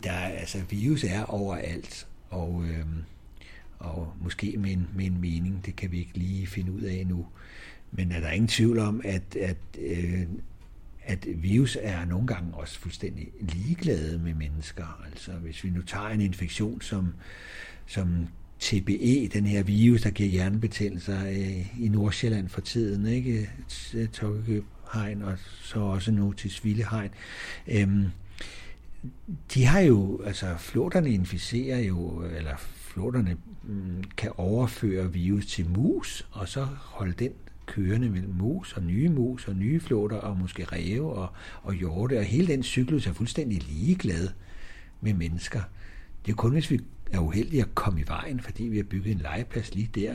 der, 0.04 0.12
altså 0.12 0.58
virus 0.70 1.04
er 1.04 1.24
overalt, 1.24 2.06
og 2.30 2.64
øh, 2.64 2.86
og 3.82 4.12
måske 4.20 4.54
med 4.58 4.72
en, 4.72 4.88
med 4.94 5.06
en 5.06 5.20
mening, 5.20 5.66
det 5.66 5.76
kan 5.76 5.92
vi 5.92 5.98
ikke 5.98 6.18
lige 6.18 6.46
finde 6.46 6.72
ud 6.72 6.80
af 6.80 7.06
nu. 7.06 7.26
men 7.92 8.12
er 8.12 8.20
der 8.20 8.30
ingen 8.30 8.48
tvivl 8.48 8.78
om, 8.78 9.00
at, 9.04 9.36
at, 9.36 9.56
øh, 9.78 10.22
at 11.04 11.26
virus 11.34 11.78
er 11.80 12.04
nogle 12.04 12.26
gange 12.26 12.54
også 12.54 12.78
fuldstændig 12.78 13.28
ligeglade 13.40 14.18
med 14.18 14.34
mennesker. 14.34 15.02
Altså 15.06 15.32
hvis 15.32 15.64
vi 15.64 15.70
nu 15.70 15.82
tager 15.82 16.08
en 16.08 16.20
infektion 16.20 16.80
som, 16.80 17.14
som 17.86 18.28
TBE, 18.60 19.28
den 19.32 19.46
her 19.46 19.62
virus, 19.62 20.02
der 20.02 20.10
giver 20.10 20.28
hjernebetændelser 20.28 21.26
øh, 21.26 21.82
i 21.82 21.88
Nordsjælland 21.88 22.48
for 22.48 22.60
tiden, 22.60 23.06
ikke? 23.06 23.50
Tokkehegn 24.12 25.22
og 25.22 25.38
så 25.62 25.80
også 25.80 26.12
nu 26.12 26.32
til 26.32 26.50
Svillehegn. 26.50 27.10
Øhm, 27.68 28.06
de 29.54 29.64
har 29.64 29.80
jo, 29.80 30.22
altså 30.24 30.56
flåterne 30.58 31.10
inficerer 31.10 31.78
jo, 31.78 32.22
eller 32.22 32.56
flåterne 32.92 33.36
mm, 33.62 34.04
kan 34.16 34.32
overføre 34.36 35.12
virus 35.12 35.46
til 35.46 35.70
mus, 35.70 36.26
og 36.30 36.48
så 36.48 36.64
holde 36.80 37.12
den 37.12 37.30
kørende 37.66 38.10
mellem 38.10 38.34
mus 38.34 38.72
og 38.72 38.82
nye 38.82 39.08
mus 39.08 39.48
og 39.48 39.56
nye 39.56 39.80
flåter 39.80 40.16
og 40.16 40.36
måske 40.36 40.64
ræve 40.64 41.12
og, 41.12 41.28
og 41.62 41.74
hjorte, 41.74 42.18
og 42.18 42.24
hele 42.24 42.46
den 42.46 42.62
cyklus 42.62 43.06
er 43.06 43.12
fuldstændig 43.12 43.62
ligeglad 43.62 44.28
med 45.00 45.14
mennesker. 45.14 45.60
Det 46.26 46.32
er 46.32 46.36
kun, 46.36 46.52
hvis 46.52 46.70
vi 46.70 46.80
er 47.12 47.18
uheldige 47.18 47.62
at 47.62 47.74
komme 47.74 48.00
i 48.00 48.04
vejen, 48.06 48.40
fordi 48.40 48.64
vi 48.64 48.76
har 48.76 48.84
bygget 48.84 49.12
en 49.12 49.18
legeplads 49.18 49.74
lige 49.74 49.90
der. 49.94 50.14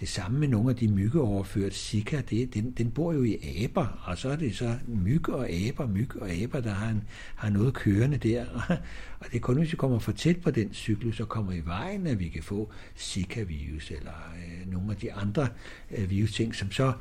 Det 0.00 0.08
samme 0.08 0.38
med 0.38 0.48
nogle 0.48 0.70
af 0.70 0.76
de 0.76 0.88
myggeoverført 0.88 1.74
Zika, 1.74 2.20
det, 2.30 2.54
den, 2.54 2.70
den 2.70 2.90
bor 2.90 3.12
jo 3.12 3.22
i 3.22 3.62
aber, 3.64 4.02
og 4.04 4.18
så 4.18 4.28
er 4.28 4.36
det 4.36 4.56
så 4.56 4.78
myg 4.86 5.28
og 5.28 5.50
aber, 5.50 5.86
myg 5.86 6.16
og 6.16 6.30
aber, 6.30 6.60
der 6.60 6.70
har, 6.70 6.90
en, 6.90 7.04
har 7.34 7.50
noget 7.50 7.74
kørende 7.74 8.16
der. 8.16 8.46
Og 9.20 9.26
det 9.26 9.36
er 9.36 9.40
kun, 9.40 9.58
hvis 9.58 9.72
vi 9.72 9.76
kommer 9.76 9.98
for 9.98 10.12
tæt 10.12 10.40
på 10.40 10.50
den 10.50 10.74
cyklus 10.74 11.20
og 11.20 11.28
kommer 11.28 11.52
i 11.52 11.62
vejen, 11.64 12.06
at 12.06 12.18
vi 12.18 12.28
kan 12.28 12.42
få 12.42 12.70
Zika-virus 12.98 13.90
eller 13.90 14.34
øh, 14.36 14.72
nogle 14.72 14.90
af 14.90 14.96
de 14.96 15.12
andre 15.12 15.48
øh, 15.90 16.10
virusting, 16.10 16.54
som 16.54 16.70
så 16.70 16.92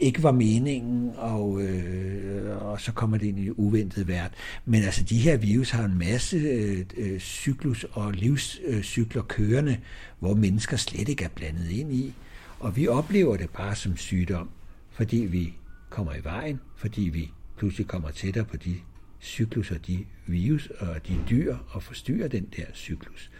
ikke 0.00 0.22
var 0.22 0.32
meningen, 0.32 1.12
og, 1.16 1.62
øh, 1.62 2.62
og 2.62 2.80
så 2.80 2.92
kommer 2.92 3.18
det 3.18 3.26
ind 3.26 3.38
i 3.38 3.50
uventet 3.50 4.08
værd. 4.08 4.32
Men 4.64 4.82
altså, 4.82 5.02
de 5.02 5.18
her 5.18 5.36
virus 5.36 5.70
har 5.70 5.84
en 5.84 5.98
masse 5.98 6.36
øh, 6.36 6.84
øh, 6.96 7.20
cyklus 7.20 7.86
og 7.92 8.12
livscykler 8.12 9.22
kørende, 9.22 9.80
hvor 10.18 10.34
mennesker 10.34 10.76
slet 10.76 11.08
ikke 11.08 11.24
er 11.24 11.28
blandet 11.28 11.70
ind 11.70 11.92
i. 11.92 12.14
Og 12.60 12.76
vi 12.76 12.88
oplever 12.88 13.36
det 13.36 13.50
bare 13.50 13.76
som 13.76 13.96
sygdom, 13.96 14.50
fordi 14.90 15.16
vi 15.16 15.54
kommer 15.90 16.14
i 16.14 16.24
vejen, 16.24 16.60
fordi 16.76 17.02
vi 17.02 17.30
pludselig 17.58 17.86
kommer 17.86 18.10
tættere 18.10 18.44
på 18.44 18.56
de 18.56 18.76
cyklus 19.20 19.70
og 19.70 19.86
de 19.86 20.04
virus 20.26 20.66
og 20.78 21.08
de 21.08 21.18
dyr 21.30 21.56
og 21.68 21.82
forstyrrer 21.82 22.28
den 22.28 22.46
der 22.56 22.64
cyklus. 22.74 23.30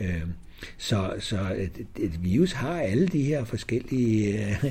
Øh, 0.00 0.22
så, 0.76 1.14
så 1.18 1.54
et, 1.58 1.86
et 1.98 2.22
virus 2.22 2.52
har 2.52 2.80
alle 2.80 3.08
de 3.08 3.22
her 3.22 3.44
forskellige 3.44 4.48
øh, 4.48 4.64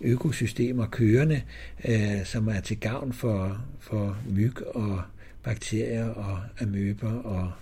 økosystemer 0.00 0.86
kørende, 0.86 1.42
øh, 1.88 2.24
som 2.24 2.48
er 2.48 2.60
til 2.60 2.80
gavn 2.80 3.12
for, 3.12 3.64
for 3.80 4.16
myg 4.30 4.66
og 4.66 5.02
bakterier 5.42 6.08
og 6.08 6.40
amøber 6.60 7.12
og 7.12 7.52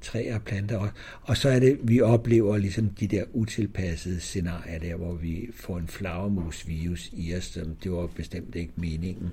træer 0.00 0.34
og 0.34 0.42
planter. 0.42 0.78
Og, 0.78 0.88
og 1.22 1.36
så 1.36 1.48
er 1.48 1.58
det, 1.58 1.78
vi 1.82 2.00
oplever 2.00 2.56
ligesom 2.56 2.88
de 2.88 3.06
der 3.06 3.24
utilpassede 3.32 4.20
scenarier 4.20 4.78
der, 4.78 4.96
hvor 4.96 5.14
vi 5.14 5.48
får 5.54 5.78
en 5.78 5.88
flagermusvirus 5.88 7.10
i 7.12 7.34
os, 7.34 7.44
som 7.44 7.76
det 7.82 7.92
var 7.92 8.06
bestemt 8.06 8.54
ikke 8.54 8.72
meningen. 8.76 9.30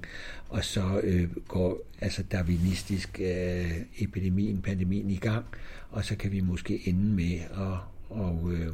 Og 0.50 0.64
så 0.64 1.02
øh, 1.04 1.36
går 1.48 1.78
altså 2.02 2.24
darwinistisk 2.24 3.20
øh, 3.20 3.72
epidemien, 4.00 4.62
pandemien 4.62 5.10
i 5.10 5.18
gang, 5.18 5.46
og 5.90 6.06
så 6.06 6.16
kan 6.16 6.32
vi 6.32 6.42
måske 6.42 6.88
ende 6.88 7.14
med 7.14 7.40
at 7.52 7.78
og, 8.10 8.52
øh, 8.54 8.74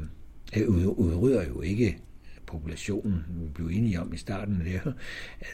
udrydder 0.97 1.47
jo 1.47 1.61
ikke 1.61 1.97
populationen. 2.45 3.25
Vi 3.29 3.49
blev 3.53 3.67
enige 3.67 4.01
om 4.01 4.13
i 4.13 4.17
starten, 4.17 4.61
at 4.65 4.93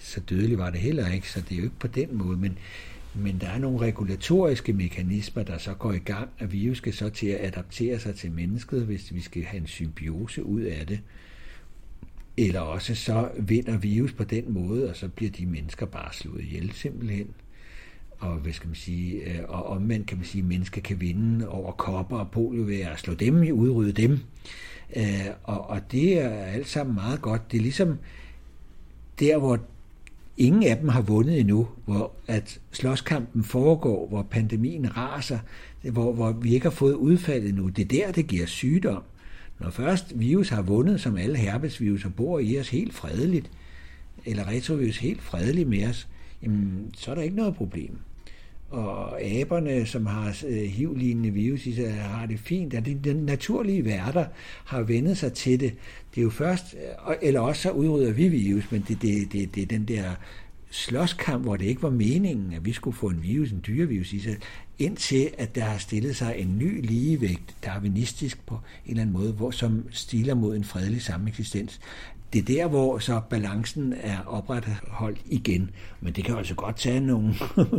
så 0.02 0.20
dødelig 0.20 0.58
var 0.58 0.70
det 0.70 0.80
heller 0.80 1.12
ikke, 1.12 1.32
så 1.32 1.42
det 1.42 1.52
er 1.52 1.58
jo 1.58 1.64
ikke 1.64 1.80
på 1.80 1.88
den 1.88 2.18
måde, 2.18 2.38
men 2.38 2.58
men 3.16 3.38
der 3.42 3.48
er 3.48 3.60
nogle 3.60 3.80
regulatoriske 3.80 4.74
mekanismer, 4.74 5.44
der 5.44 5.58
så 5.58 5.74
går 5.74 5.94
i 5.94 5.98
gang, 5.98 6.30
at 6.40 6.52
virus 6.52 6.78
skal 6.78 6.94
så 6.94 7.10
til 7.10 7.28
at 7.28 7.46
adaptere 7.46 8.00
sig 8.00 8.16
til 8.16 8.32
mennesket, 8.32 8.86
hvis 8.86 9.14
vi 9.14 9.22
skal 9.22 9.44
have 9.44 9.62
en 9.62 9.68
symbiose 9.68 10.44
ud 10.44 10.62
af 10.62 10.88
det. 10.88 11.00
Eller 12.38 12.60
også 12.60 12.96
så 12.96 13.30
vinder 13.40 13.78
virus 13.78 14.14
på 14.14 14.24
den 14.24 14.54
måde, 14.54 14.90
og 14.90 14.96
så 14.96 15.08
bliver 15.08 15.32
de 15.32 15.46
mennesker 15.46 15.86
bare 15.86 16.14
slået 16.14 16.42
ihjel 16.42 16.72
simpelthen. 16.72 17.28
Og 18.20 18.36
hvad 18.36 18.54
skal 18.54 18.68
man 18.68 18.76
sige, 18.76 19.16
øh, 19.16 19.40
og 19.48 19.66
omvendt 19.66 20.08
kan 20.08 20.18
man 20.18 20.26
sige, 20.26 20.42
at 20.42 20.48
mennesker 20.48 20.82
kan 20.82 21.02
vinde 21.02 21.50
over 21.50 21.72
kopper 21.72 22.18
og 22.18 22.32
polio 22.32 22.64
ved 22.64 22.80
at 22.80 23.00
slå 23.00 23.14
dem, 23.14 23.44
i, 23.44 23.52
udrydde 23.52 24.02
dem. 24.02 24.20
Øh, 24.96 25.26
og, 25.44 25.70
og 25.70 25.92
det 25.92 26.22
er 26.22 26.30
alt 26.30 26.68
sammen 26.68 26.96
meget 26.96 27.22
godt. 27.22 27.52
Det 27.52 27.58
er 27.58 27.62
ligesom 27.62 27.98
der, 29.20 29.38
hvor 29.38 29.60
Ingen 30.40 30.64
af 30.64 30.78
dem 30.78 30.90
har 30.90 31.02
vundet 31.02 31.40
endnu, 31.40 31.68
hvor 31.86 32.12
at 32.28 32.60
slåskampen 32.72 33.44
foregår, 33.44 34.08
hvor 34.08 34.22
pandemien 34.22 34.98
raser, 34.98 35.40
hvor, 35.82 36.14
hvor 36.14 36.32
vi 36.32 36.54
ikke 36.54 36.66
har 36.66 36.72
fået 36.72 36.94
udfaldet 36.94 37.50
endnu. 37.50 37.70
Det 37.70 37.82
er 37.82 38.06
der, 38.06 38.12
det 38.12 38.28
giver 38.28 38.46
sygdom. 38.46 39.04
Når 39.60 39.70
først 39.70 40.20
virus 40.20 40.50
har 40.50 40.62
vundet, 40.62 41.02
som 41.02 41.18
alle 41.18 41.38
herpesvirus 41.38 42.06
og 42.06 42.14
bor 42.14 42.40
i 42.40 42.60
os 42.60 42.70
helt 42.70 42.94
fredeligt, 42.94 43.52
eller 44.26 44.48
retrovirus 44.48 44.98
helt 44.98 45.22
fredeligt 45.22 45.70
med 45.70 45.88
os, 45.88 46.08
jamen, 46.44 46.92
så 46.94 47.12
er 47.12 47.16
der 47.16 47.22
ikke 47.22 47.36
noget 47.36 47.56
problem 47.56 48.00
og 48.70 49.22
aberne, 49.22 49.86
som 49.86 50.06
har 50.06 50.38
øh, 50.48 50.58
hivlignende 50.58 51.30
virus 51.30 51.66
i 51.66 51.74
sig, 51.74 51.94
har 51.94 52.26
det 52.26 52.40
fint. 52.40 52.74
At 52.74 52.86
den 53.04 53.16
naturlige 53.16 53.86
værter 53.86 54.26
har 54.66 54.82
vendet 54.82 55.18
sig 55.18 55.34
til 55.34 55.60
det. 55.60 55.74
Det 56.16 56.22
er 56.22 56.24
jo 56.24 56.30
først, 56.30 56.76
øh, 57.10 57.16
eller 57.22 57.40
også 57.40 57.62
så 57.62 57.72
udrydder 57.72 58.12
vi 58.12 58.28
virus, 58.28 58.72
men 58.72 58.86
det, 58.88 59.02
det, 59.02 59.34
det, 59.34 59.56
det 59.56 59.64
er 59.64 59.68
den 59.68 59.86
der 59.86 60.04
slåskamp, 60.70 61.44
hvor 61.44 61.58
det 61.58 61.66
ikke 61.66 61.84
var 61.84 61.90
meningen, 61.90 62.54
at 62.54 62.66
vi 62.66 62.74
skulle 62.74 62.98
få 62.98 63.08
en 63.08 63.24
virus, 63.24 63.52
en 63.52 63.64
dyrevirus 63.68 64.14
i 64.14 64.20
sig, 64.20 64.38
indtil 64.80 65.30
at 65.38 65.56
der 65.56 65.64
har 65.64 65.78
stillet 65.78 66.16
sig 66.16 66.36
en 66.38 66.58
ny 66.58 66.86
ligevægt, 66.86 67.56
darwinistisk 67.66 68.46
på 68.46 68.56
en 68.56 68.92
eller 68.92 69.02
anden 69.02 69.14
måde, 69.14 69.34
hvor, 69.34 69.52
som 69.52 69.86
stiler 69.92 70.34
mod 70.34 70.56
en 70.56 70.64
fredelig 70.64 71.02
sameksistens 71.02 71.80
det 72.34 72.40
er 72.40 72.46
der, 72.46 72.68
hvor 72.68 73.00
så 73.00 73.22
balancen 73.30 73.94
er 74.02 74.20
opretholdt 74.20 75.22
igen. 75.26 75.70
Men 76.02 76.14
det 76.14 76.24
kan 76.24 76.38
altså 76.38 76.56
godt 76.56 76.78
tage 76.78 77.00
nogle 77.00 77.34